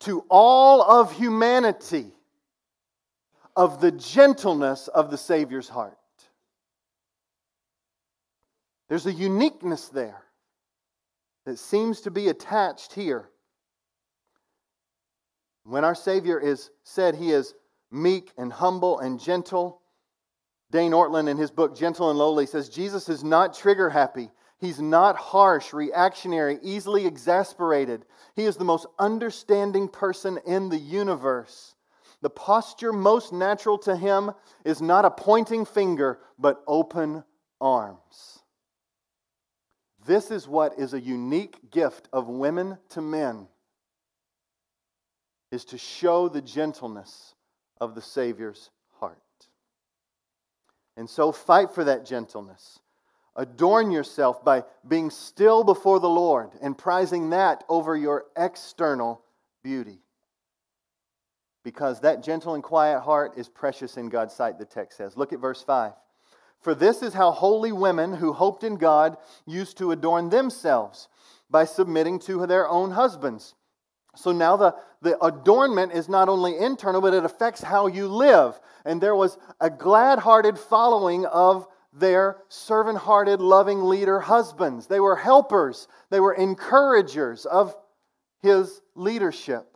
[0.00, 2.12] to all of humanity
[3.54, 5.96] of the gentleness of the Savior's heart.
[8.88, 10.22] There's a uniqueness there
[11.44, 13.28] that seems to be attached here.
[15.64, 17.54] When our Savior is said he is
[17.90, 19.80] meek and humble and gentle,
[20.70, 24.30] Dane Ortlund in his book Gentle and Lowly says Jesus is not trigger happy.
[24.58, 28.04] He's not harsh, reactionary, easily exasperated.
[28.34, 31.74] He is the most understanding person in the universe.
[32.22, 34.32] The posture most natural to him
[34.64, 37.22] is not a pointing finger, but open
[37.60, 38.42] arms.
[40.06, 43.48] This is what is a unique gift of women to men
[45.50, 47.34] is to show the gentleness
[47.80, 49.18] of the Savior's heart.
[50.96, 52.78] And so fight for that gentleness.
[53.34, 59.22] Adorn yourself by being still before the Lord and prizing that over your external
[59.62, 59.98] beauty.
[61.64, 65.16] Because that gentle and quiet heart is precious in God's sight, the text says.
[65.16, 65.92] Look at verse 5.
[66.60, 71.08] For this is how holy women who hoped in God used to adorn themselves
[71.48, 73.54] by submitting to their own husbands.
[74.16, 78.58] So now the, the adornment is not only internal, but it affects how you live.
[78.84, 84.86] And there was a glad hearted following of their servant hearted, loving leader husbands.
[84.86, 87.76] They were helpers, they were encouragers of
[88.40, 89.75] his leadership.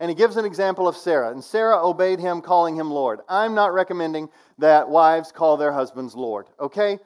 [0.00, 1.30] And he gives an example of Sarah.
[1.30, 3.20] And Sarah obeyed him, calling him Lord.
[3.28, 6.98] I'm not recommending that wives call their husbands Lord, okay?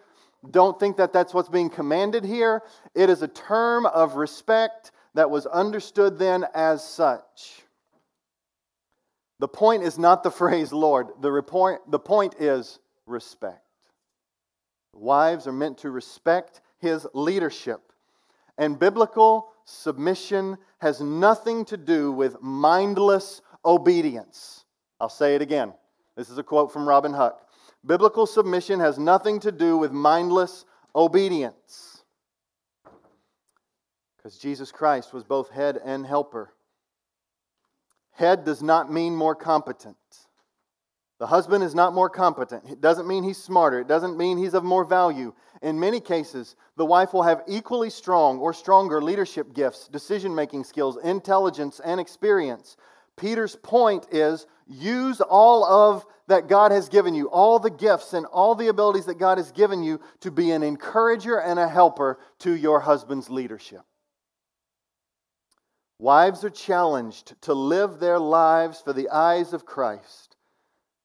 [0.50, 2.62] Don't think that that's what's being commanded here.
[2.94, 7.62] It is a term of respect that was understood then as such.
[9.40, 13.60] The point is not the phrase Lord, the, report, the point is respect.
[14.92, 17.80] Wives are meant to respect his leadership.
[18.56, 24.64] And biblical submission has nothing to do with mindless obedience.
[25.00, 25.72] I'll say it again.
[26.16, 27.40] This is a quote from Robin Huck.
[27.84, 32.04] Biblical submission has nothing to do with mindless obedience.
[34.16, 36.54] Because Jesus Christ was both head and helper.
[38.12, 39.96] Head does not mean more competent.
[41.24, 42.64] The husband is not more competent.
[42.68, 43.80] It doesn't mean he's smarter.
[43.80, 45.32] It doesn't mean he's of more value.
[45.62, 50.64] In many cases, the wife will have equally strong or stronger leadership gifts, decision making
[50.64, 52.76] skills, intelligence, and experience.
[53.16, 58.26] Peter's point is use all of that God has given you, all the gifts and
[58.26, 62.18] all the abilities that God has given you to be an encourager and a helper
[62.40, 63.80] to your husband's leadership.
[65.98, 70.33] Wives are challenged to live their lives for the eyes of Christ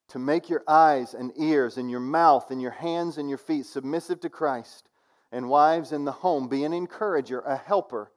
[0.10, 3.66] to make your eyes and ears and your mouth and your hands and your feet
[3.66, 4.90] submissive to Christ.
[5.32, 8.12] And wives in the home, be an encourager, a helper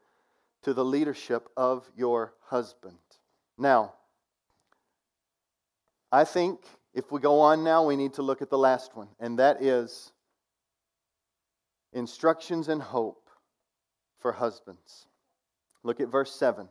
[0.63, 2.97] to the leadership of your husband.
[3.59, 3.93] Now,
[6.11, 6.61] I think
[6.95, 9.63] if we go on now, we need to look at the last one, and that
[9.63, 10.13] is
[11.93, 13.29] instructions and hope
[14.19, 15.07] for husbands.
[15.83, 16.69] Look at verse 7.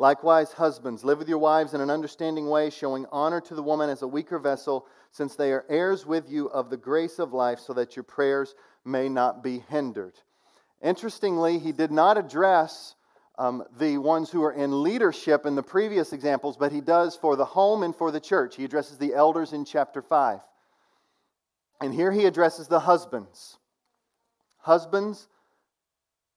[0.00, 3.90] Likewise, husbands, live with your wives in an understanding way, showing honor to the woman
[3.90, 7.58] as a weaker vessel, since they are heirs with you of the grace of life,
[7.58, 10.14] so that your prayers may not be hindered.
[10.80, 12.94] Interestingly, he did not address
[13.38, 17.34] um, the ones who are in leadership in the previous examples, but he does for
[17.34, 18.54] the home and for the church.
[18.54, 20.40] He addresses the elders in chapter 5.
[21.80, 23.58] And here he addresses the husbands.
[24.58, 25.28] Husbands,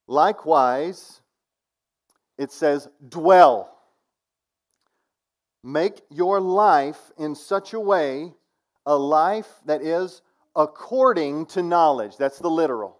[0.08, 1.22] likewise,
[2.38, 3.78] it says, dwell.
[5.64, 8.34] Make your life in such a way,
[8.86, 10.22] a life that is
[10.56, 12.18] according to knowledge.
[12.18, 12.98] That's the literal.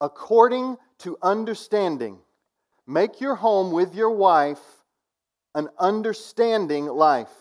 [0.00, 2.18] According to understanding.
[2.86, 4.60] Make your home with your wife
[5.54, 7.32] an understanding life.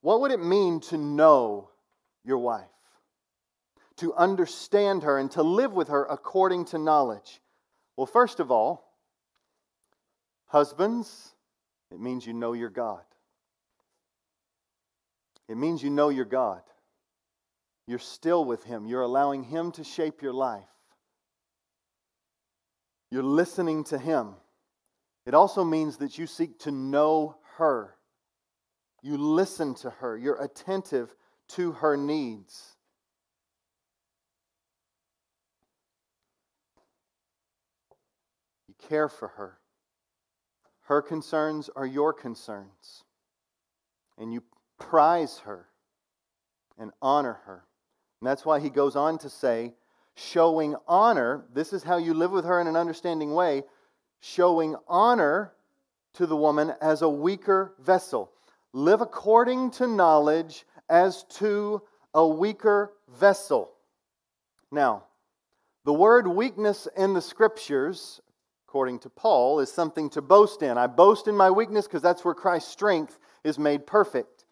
[0.00, 1.70] What would it mean to know
[2.24, 2.64] your wife?
[3.98, 7.40] To understand her and to live with her according to knowledge?
[7.96, 8.91] Well, first of all,
[10.52, 11.34] Husbands,
[11.90, 13.00] it means you know your God.
[15.48, 16.60] It means you know your God.
[17.86, 18.86] You're still with Him.
[18.86, 20.68] You're allowing Him to shape your life.
[23.10, 24.34] You're listening to Him.
[25.24, 27.96] It also means that you seek to know her.
[29.00, 30.18] You listen to her.
[30.18, 31.16] You're attentive
[31.48, 32.76] to her needs.
[38.68, 39.58] You care for her.
[40.92, 43.04] Her concerns are your concerns.
[44.18, 44.42] And you
[44.78, 45.66] prize her
[46.76, 47.64] and honor her.
[48.20, 49.72] And that's why he goes on to say,
[50.16, 53.62] showing honor, this is how you live with her in an understanding way,
[54.20, 55.54] showing honor
[56.12, 58.30] to the woman as a weaker vessel.
[58.74, 61.80] Live according to knowledge as to
[62.12, 63.70] a weaker vessel.
[64.70, 65.04] Now,
[65.86, 68.20] the word weakness in the scriptures,
[68.72, 70.78] according to Paul, is something to boast in.
[70.78, 74.46] I boast in my weakness because that's where Christ's strength is made perfect.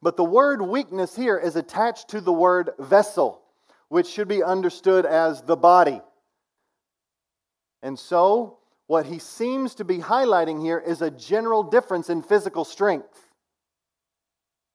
[0.00, 3.42] But the word weakness here is attached to the word vessel,
[3.88, 6.00] which should be understood as the body.
[7.82, 12.64] And so, what he seems to be highlighting here is a general difference in physical
[12.64, 13.34] strength.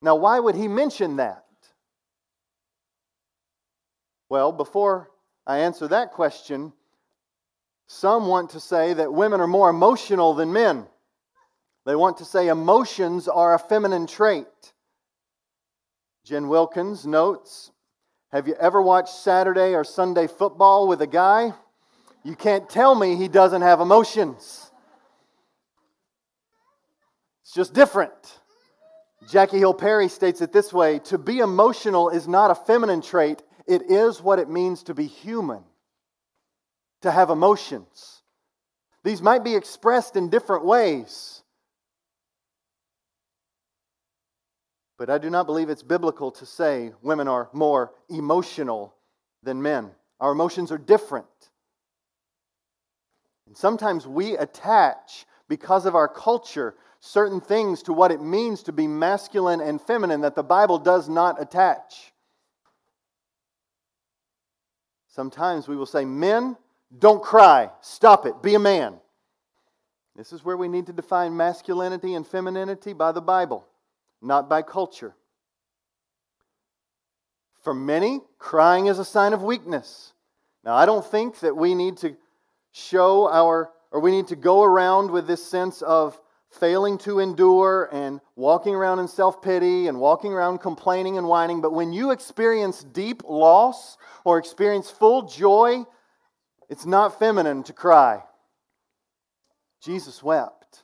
[0.02, 1.45] Now, why would he mention that?
[4.28, 5.10] Well, before
[5.47, 6.74] I answer that question,
[7.92, 10.86] some want to say that women are more emotional than men.
[11.88, 14.46] They want to say emotions are a feminine trait.
[16.24, 17.72] Jen Wilkins notes
[18.32, 21.52] Have you ever watched Saturday or Sunday football with a guy?
[22.24, 24.72] You can't tell me he doesn't have emotions.
[27.42, 28.14] It's just different.
[29.32, 33.42] Jackie Hill Perry states it this way To be emotional is not a feminine trait,
[33.66, 35.64] it is what it means to be human,
[37.02, 38.22] to have emotions.
[39.04, 41.43] These might be expressed in different ways.
[44.97, 48.93] But I do not believe it's biblical to say women are more emotional
[49.43, 49.91] than men.
[50.20, 51.28] Our emotions are different.
[53.47, 58.74] And sometimes we attach, because of our culture, certain things to what it means to
[58.74, 62.14] be masculine and feminine that the Bible does not attach.
[65.08, 66.58] Sometimes we will say, Men,
[66.98, 67.70] don't cry.
[67.82, 68.42] Stop it.
[68.42, 68.96] Be a man.
[70.16, 73.66] This is where we need to define masculinity and femininity by the Bible,
[74.22, 75.16] not by culture.
[77.64, 80.14] For many, crying is a sign of weakness.
[80.64, 82.18] Now, I don't think that we need to
[82.72, 86.20] show our, or we need to go around with this sense of
[86.50, 91.62] failing to endure and walking around in self pity and walking around complaining and whining.
[91.62, 95.86] But when you experience deep loss or experience full joy,
[96.70, 98.24] it's not feminine to cry.
[99.82, 100.84] Jesus wept.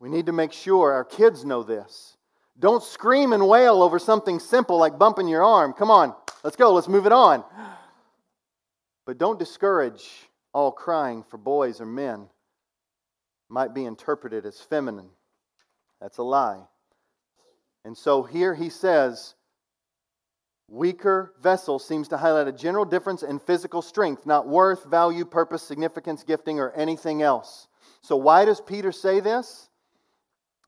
[0.00, 2.16] We need to make sure our kids know this.
[2.58, 5.72] Don't scream and wail over something simple like bumping your arm.
[5.72, 7.44] Come on, let's go, let's move it on.
[9.06, 10.06] But don't discourage
[10.52, 12.28] all crying for boys or men.
[13.48, 15.08] Might be interpreted as feminine.
[16.00, 16.62] That's a lie.
[17.84, 19.34] And so here he says,
[20.68, 25.62] weaker vessel seems to highlight a general difference in physical strength, not worth, value, purpose,
[25.62, 27.68] significance, gifting, or anything else.
[28.02, 29.68] So, why does Peter say this?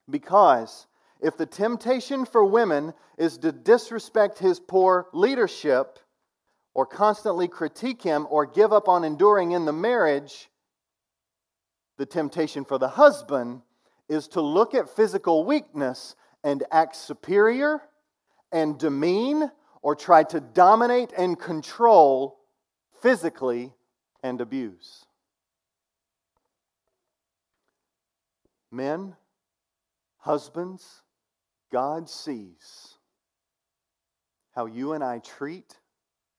[0.09, 0.87] Because
[1.21, 5.99] if the temptation for women is to disrespect his poor leadership,
[6.75, 10.49] or constantly critique him or give up on enduring in the marriage,
[11.99, 13.63] the temptation for the husband
[14.09, 17.81] is to look at physical weakness and act superior
[18.53, 19.51] and demean
[19.83, 22.39] or try to dominate and control
[23.03, 23.73] physically
[24.23, 25.07] and abuse.
[28.71, 29.17] Men,
[30.19, 31.03] husbands,
[31.73, 32.95] God sees
[34.55, 35.79] how you and I treat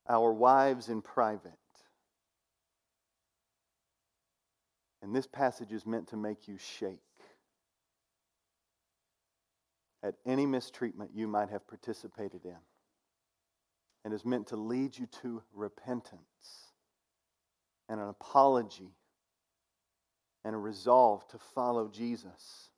[0.07, 1.51] our wives in private.
[5.01, 6.99] And this passage is meant to make you shake
[10.03, 12.57] at any mistreatment you might have participated in,
[14.03, 16.21] and is meant to lead you to repentance
[17.87, 18.91] and an apology
[20.43, 22.69] and a resolve to follow Jesus.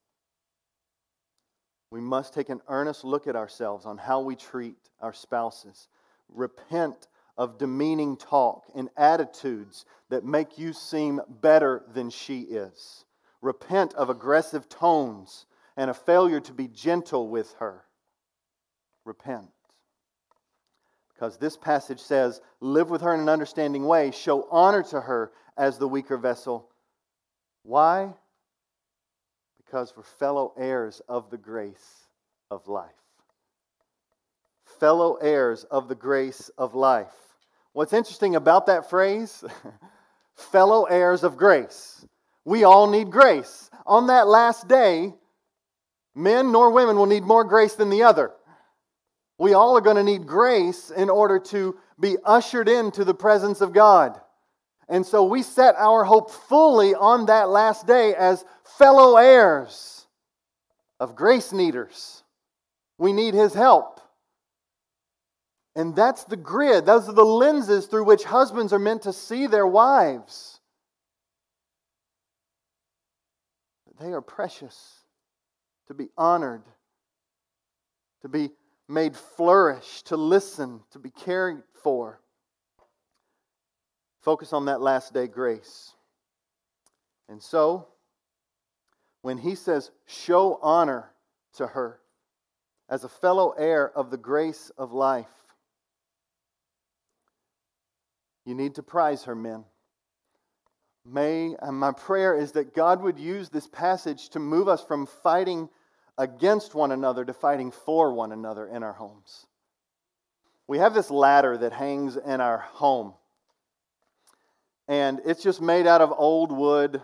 [1.91, 5.87] We must take an earnest look at ourselves on how we treat our spouses.
[6.27, 7.07] Repent
[7.37, 13.05] of demeaning talk and attitudes that make you seem better than she is.
[13.41, 15.45] Repent of aggressive tones
[15.77, 17.83] and a failure to be gentle with her.
[19.05, 19.49] Repent.
[21.23, 25.31] Because this passage says, live with her in an understanding way, show honor to her
[25.55, 26.67] as the weaker vessel.
[27.63, 28.13] Why?
[29.55, 32.09] Because we're fellow heirs of the grace
[32.51, 32.91] of life.
[34.81, 37.15] Fellow heirs of the grace of life.
[37.71, 39.45] What's interesting about that phrase,
[40.35, 42.05] fellow heirs of grace.
[42.43, 43.69] We all need grace.
[43.85, 45.13] On that last day,
[46.13, 48.33] men nor women will need more grace than the other.
[49.43, 53.59] We all are going to need grace in order to be ushered into the presence
[53.59, 54.17] of God.
[54.87, 58.45] And so we set our hope fully on that last day as
[58.77, 60.07] fellow heirs
[60.97, 62.23] of grace needers.
[62.97, 63.99] We need His help.
[65.75, 69.47] And that's the grid, those are the lenses through which husbands are meant to see
[69.47, 70.61] their wives.
[73.99, 74.99] They are precious,
[75.89, 76.63] to be honored,
[78.21, 78.49] to be
[78.93, 82.19] made flourish, to listen, to be cared for.
[84.21, 85.93] Focus on that last day grace.
[87.27, 87.87] And so,
[89.21, 91.09] when he says, show honor
[91.55, 91.99] to her
[92.89, 95.25] as a fellow heir of the grace of life,
[98.45, 99.63] you need to prize her, men.
[101.05, 105.05] May, and my prayer is that God would use this passage to move us from
[105.05, 105.69] fighting
[106.17, 109.47] against one another to fighting for one another in our homes.
[110.67, 113.13] We have this ladder that hangs in our home,
[114.87, 117.01] and it's just made out of old wood,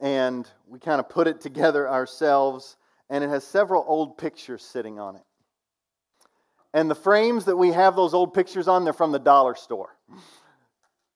[0.00, 2.76] and we kind of put it together ourselves,
[3.10, 5.22] and it has several old pictures sitting on it.
[6.72, 9.96] And the frames that we have those old pictures on, they're from the dollar store.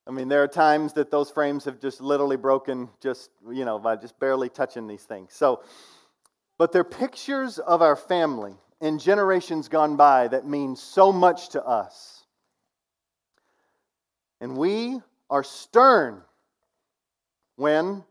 [0.05, 3.79] I mean, there are times that those frames have just literally broken just, you know,
[3.79, 5.31] by just barely touching these things.
[5.33, 5.63] So,
[6.57, 11.63] but they're pictures of our family in generations gone by that mean so much to
[11.63, 12.25] us.
[14.41, 14.99] And we
[15.29, 16.21] are stern
[17.55, 18.03] when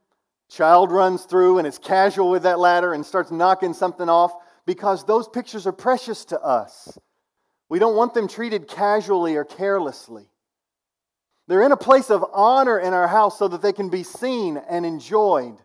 [0.48, 4.32] child runs through and is casual with that ladder and starts knocking something off
[4.66, 6.96] because those pictures are precious to us.
[7.68, 10.26] We don't want them treated casually or carelessly.
[11.48, 14.56] They're in a place of honor in our house so that they can be seen
[14.56, 15.56] and enjoyed.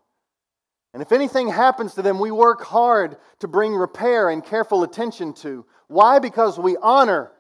[0.98, 5.34] And if anything happens to them, we work hard to bring repair and careful attention
[5.34, 5.64] to.
[5.86, 6.18] Why?
[6.18, 7.32] Because we honor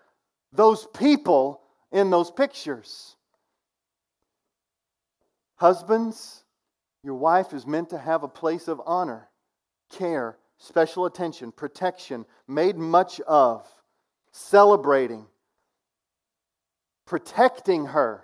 [0.54, 3.16] those people in those pictures.
[5.56, 6.44] Husbands,
[7.02, 9.28] your wife is meant to have a place of honor,
[9.90, 13.68] care, special attention, protection, made much of,
[14.32, 15.26] celebrating,
[17.08, 18.24] protecting her.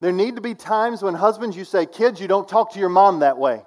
[0.00, 2.88] There need to be times when husbands, you say, kids, you don't talk to your
[2.88, 3.64] mom that way.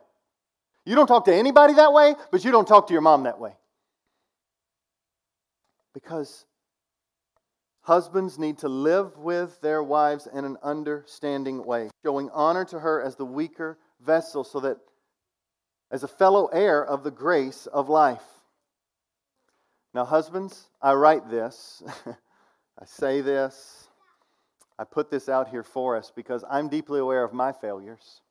[0.86, 3.40] You don't talk to anybody that way, but you don't talk to your mom that
[3.40, 3.54] way.
[5.94, 6.46] Because
[7.82, 13.02] husbands need to live with their wives in an understanding way, showing honor to her
[13.02, 14.78] as the weaker vessel, so that
[15.90, 18.24] as a fellow heir of the grace of life.
[19.94, 21.84] Now, husbands, I write this,
[22.80, 23.88] I say this,
[24.78, 28.23] I put this out here for us because I'm deeply aware of my failures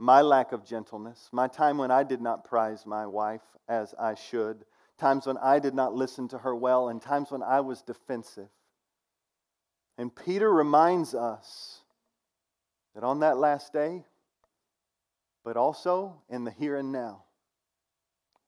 [0.00, 4.14] my lack of gentleness, my time when I did not prize my wife as I
[4.14, 4.64] should,
[4.98, 8.48] times when I did not listen to her well, and times when I was defensive.
[9.98, 11.80] And Peter reminds us
[12.94, 14.06] that on that last day,
[15.44, 17.24] but also in the here and now,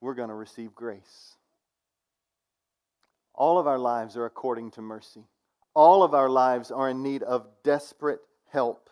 [0.01, 1.35] we're going to receive grace.
[3.35, 5.27] All of our lives are according to mercy.
[5.75, 8.89] All of our lives are in need of desperate help.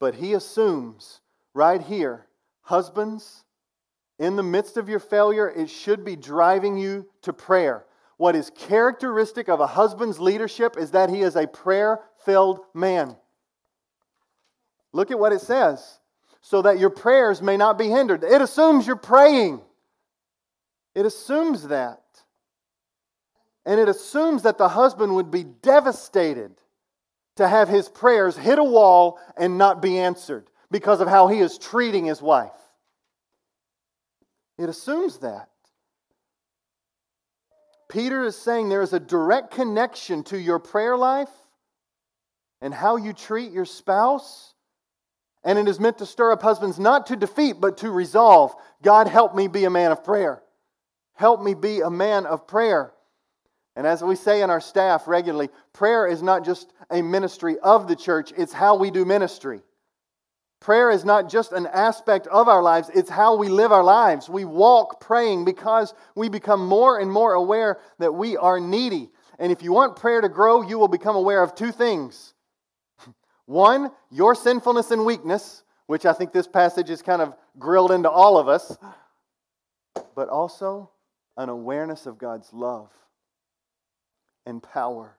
[0.00, 1.20] But he assumes
[1.54, 2.26] right here,
[2.62, 3.44] husbands,
[4.18, 7.84] in the midst of your failure, it should be driving you to prayer.
[8.16, 13.16] What is characteristic of a husband's leadership is that he is a prayer filled man.
[14.92, 16.00] Look at what it says
[16.40, 18.24] so that your prayers may not be hindered.
[18.24, 19.60] It assumes you're praying,
[20.94, 22.02] it assumes that.
[23.64, 26.52] And it assumes that the husband would be devastated
[27.38, 31.38] to have his prayers hit a wall and not be answered because of how he
[31.38, 32.50] is treating his wife.
[34.58, 35.48] It assumes that.
[37.88, 41.30] Peter is saying there is a direct connection to your prayer life
[42.60, 44.52] and how you treat your spouse.
[45.44, 48.52] And it is meant to stir up husbands not to defeat, but to resolve.
[48.82, 50.42] God, help me be a man of prayer.
[51.14, 52.92] Help me be a man of prayer.
[53.78, 57.86] And as we say in our staff regularly, prayer is not just a ministry of
[57.86, 59.60] the church, it's how we do ministry.
[60.58, 64.28] Prayer is not just an aspect of our lives, it's how we live our lives.
[64.28, 69.10] We walk praying because we become more and more aware that we are needy.
[69.38, 72.34] And if you want prayer to grow, you will become aware of two things.
[73.46, 78.10] One, your sinfulness and weakness, which I think this passage is kind of grilled into
[78.10, 78.76] all of us,
[80.16, 80.90] but also
[81.36, 82.90] an awareness of God's love
[84.46, 85.18] and power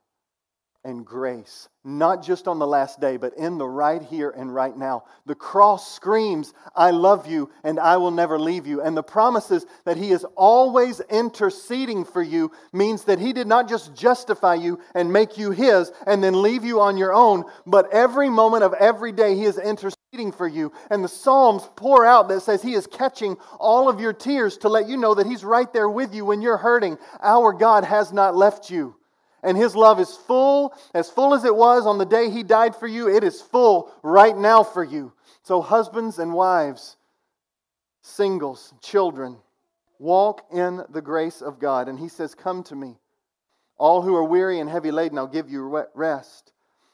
[0.85, 4.75] and grace, not just on the last day, but in the right here and right
[4.75, 5.03] now.
[5.25, 8.81] The cross screams, I love you and I will never leave you.
[8.81, 13.67] And the promises that He is always interceding for you means that He did not
[13.67, 17.91] just justify you and make you His and then leave you on your own, but
[17.91, 20.71] every moment of every day He is interceding for you.
[20.89, 24.69] And the Psalms pour out that says He is catching all of your tears to
[24.69, 26.97] let you know that He's right there with you when you're hurting.
[27.21, 28.95] Our God has not left you.
[29.43, 32.75] And his love is full, as full as it was on the day he died
[32.75, 35.13] for you, it is full right now for you.
[35.43, 36.97] So, husbands and wives,
[38.01, 39.37] singles, children,
[39.97, 41.87] walk in the grace of God.
[41.87, 42.97] And he says, Come to me.
[43.77, 46.51] All who are weary and heavy laden, I'll give you rest.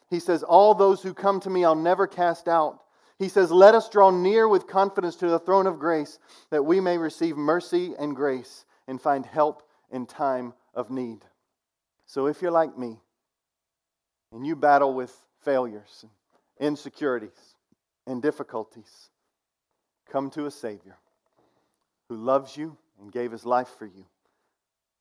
[0.10, 2.80] He says, All those who come to me, I'll never cast out.
[3.18, 6.20] He says, Let us draw near with confidence to the throne of grace
[6.52, 11.26] that we may receive mercy and grace and find help in time of need.
[12.06, 13.00] So if you're like me
[14.32, 16.12] and you battle with failures, and
[16.68, 17.56] insecurities,
[18.08, 19.10] and difficulties,
[20.10, 20.98] come to a Savior
[22.10, 24.06] who loves you and gave his life for you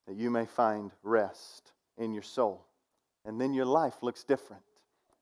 [0.07, 2.67] that you may find rest in your soul.
[3.25, 4.63] And then your life looks different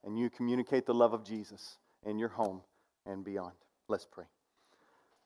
[0.05, 2.62] and you communicate the love of Jesus in your home
[3.07, 3.55] and beyond.
[3.89, 4.24] Let's pray.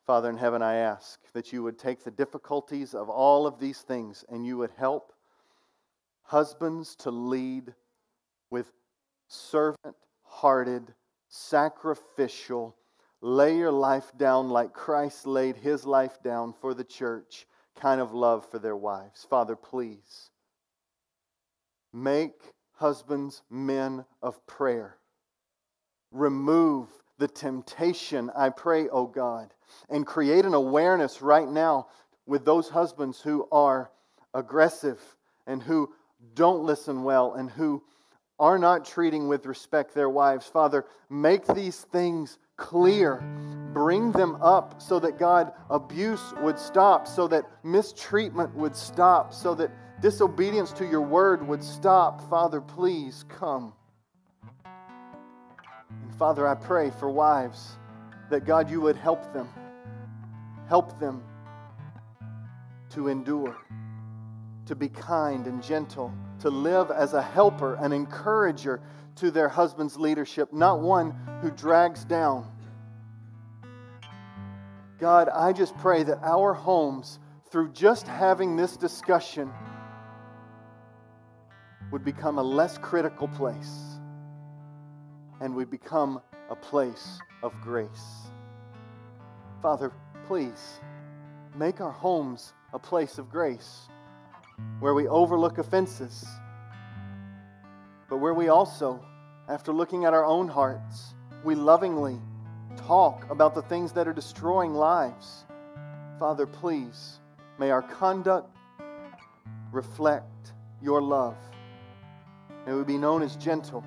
[0.07, 3.81] Father in heaven, I ask that you would take the difficulties of all of these
[3.81, 5.13] things and you would help
[6.27, 7.75] husbands to lead
[8.51, 8.73] with
[9.29, 10.93] servant hearted,
[11.29, 12.77] sacrificial,
[13.21, 18.13] lay your life down like Christ laid his life down for the church kind of
[18.13, 19.27] love for their wives.
[19.29, 20.31] Father, please
[21.93, 24.97] make husbands men of prayer.
[26.11, 29.53] Remove the temptation, I pray, O God,
[29.89, 31.89] and create an awareness right now
[32.27, 33.91] with those husbands who are
[34.35, 35.01] aggressive
[35.47, 35.95] and who
[36.35, 37.83] don't listen well and who
[38.39, 40.47] are not treating with respect their wives.
[40.47, 43.17] Father, make these things clear.
[43.73, 49.55] Bring them up so that God, abuse would stop, so that mistreatment would stop, so
[49.55, 49.71] that
[50.01, 52.29] disobedience to your word would stop.
[52.29, 53.73] Father, please come.
[54.65, 57.79] And Father, I pray for wives
[58.31, 59.49] that God, you would help them.
[60.69, 61.23] Help them
[62.91, 63.57] to endure
[64.67, 68.81] to be kind and gentle, to live as a helper, an encourager
[69.17, 72.51] to their husband's leadership, not one who drags down.
[74.99, 77.19] God, I just pray that our homes,
[77.51, 79.51] through just having this discussion,
[81.91, 83.97] would become a less critical place
[85.41, 88.29] and we become a place of grace.
[89.63, 89.93] Father,
[90.27, 90.81] please
[91.55, 93.89] make our homes a place of grace
[94.81, 96.27] where we overlook offenses,
[98.09, 99.05] but where we also,
[99.49, 102.19] after looking at our own hearts, we lovingly
[102.77, 105.45] talk about the things that are destroying lives.
[106.19, 107.21] Father, please,
[107.59, 108.57] may our conduct
[109.73, 110.53] reflect
[110.83, 111.37] your love.
[112.67, 113.85] May we be known as gentle.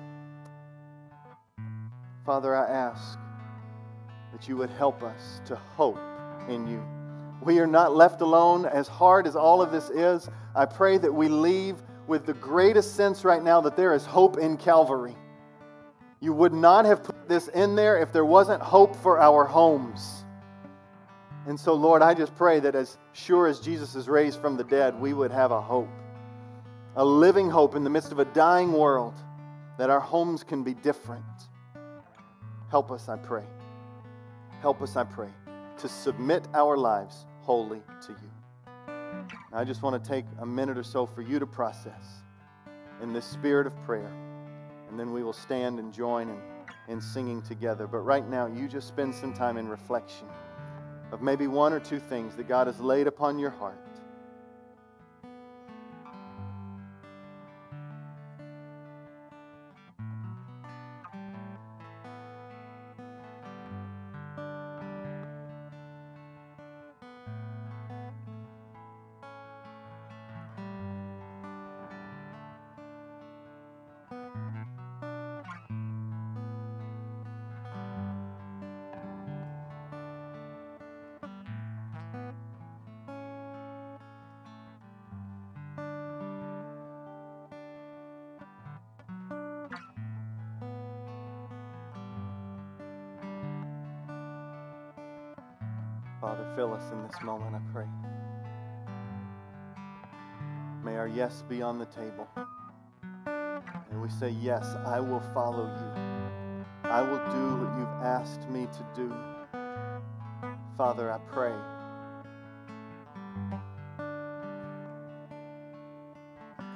[2.24, 3.18] Father, I ask
[4.32, 5.98] that you would help us to hope
[6.48, 6.82] in you.
[7.42, 8.66] We are not left alone.
[8.66, 11.76] As hard as all of this is, I pray that we leave
[12.06, 15.16] with the greatest sense right now that there is hope in Calvary.
[16.20, 20.24] You would not have put this in there if there wasn't hope for our homes.
[21.46, 24.64] And so, Lord, I just pray that as sure as Jesus is raised from the
[24.64, 25.88] dead, we would have a hope,
[26.96, 29.14] a living hope in the midst of a dying world,
[29.78, 31.24] that our homes can be different.
[32.70, 33.44] Help us, I pray.
[34.60, 35.30] Help us, I pray,
[35.78, 38.30] to submit our lives wholly to you.
[39.52, 42.22] I just want to take a minute or so for you to process
[43.02, 44.12] in this spirit of prayer,
[44.88, 46.38] and then we will stand and join in,
[46.88, 47.86] in singing together.
[47.86, 50.26] But right now, you just spend some time in reflection
[51.12, 53.78] of maybe one or two things that God has laid upon your heart
[101.30, 102.28] yes be on the table.
[103.24, 106.90] And we say, Yes, I will follow you.
[106.90, 109.14] I will do what you've asked me to do.
[110.76, 111.54] Father, I pray.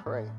[0.03, 0.29] Pray.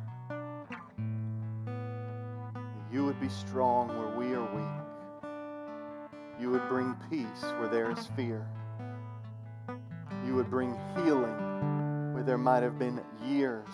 [2.90, 5.30] You would be strong where we are weak.
[6.40, 8.46] You would bring peace where there is fear.
[10.24, 13.68] You would bring healing where there might have been years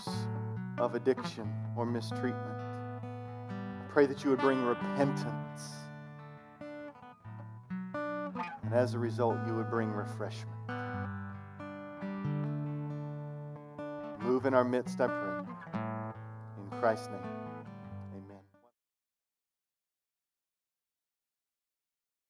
[0.83, 2.59] of addiction or mistreatment.
[3.01, 5.63] I pray that you would bring repentance.
[7.95, 10.57] And as a result, you would bring refreshment.
[14.21, 15.81] Move in our midst, I pray.
[16.59, 17.32] In Christ's name.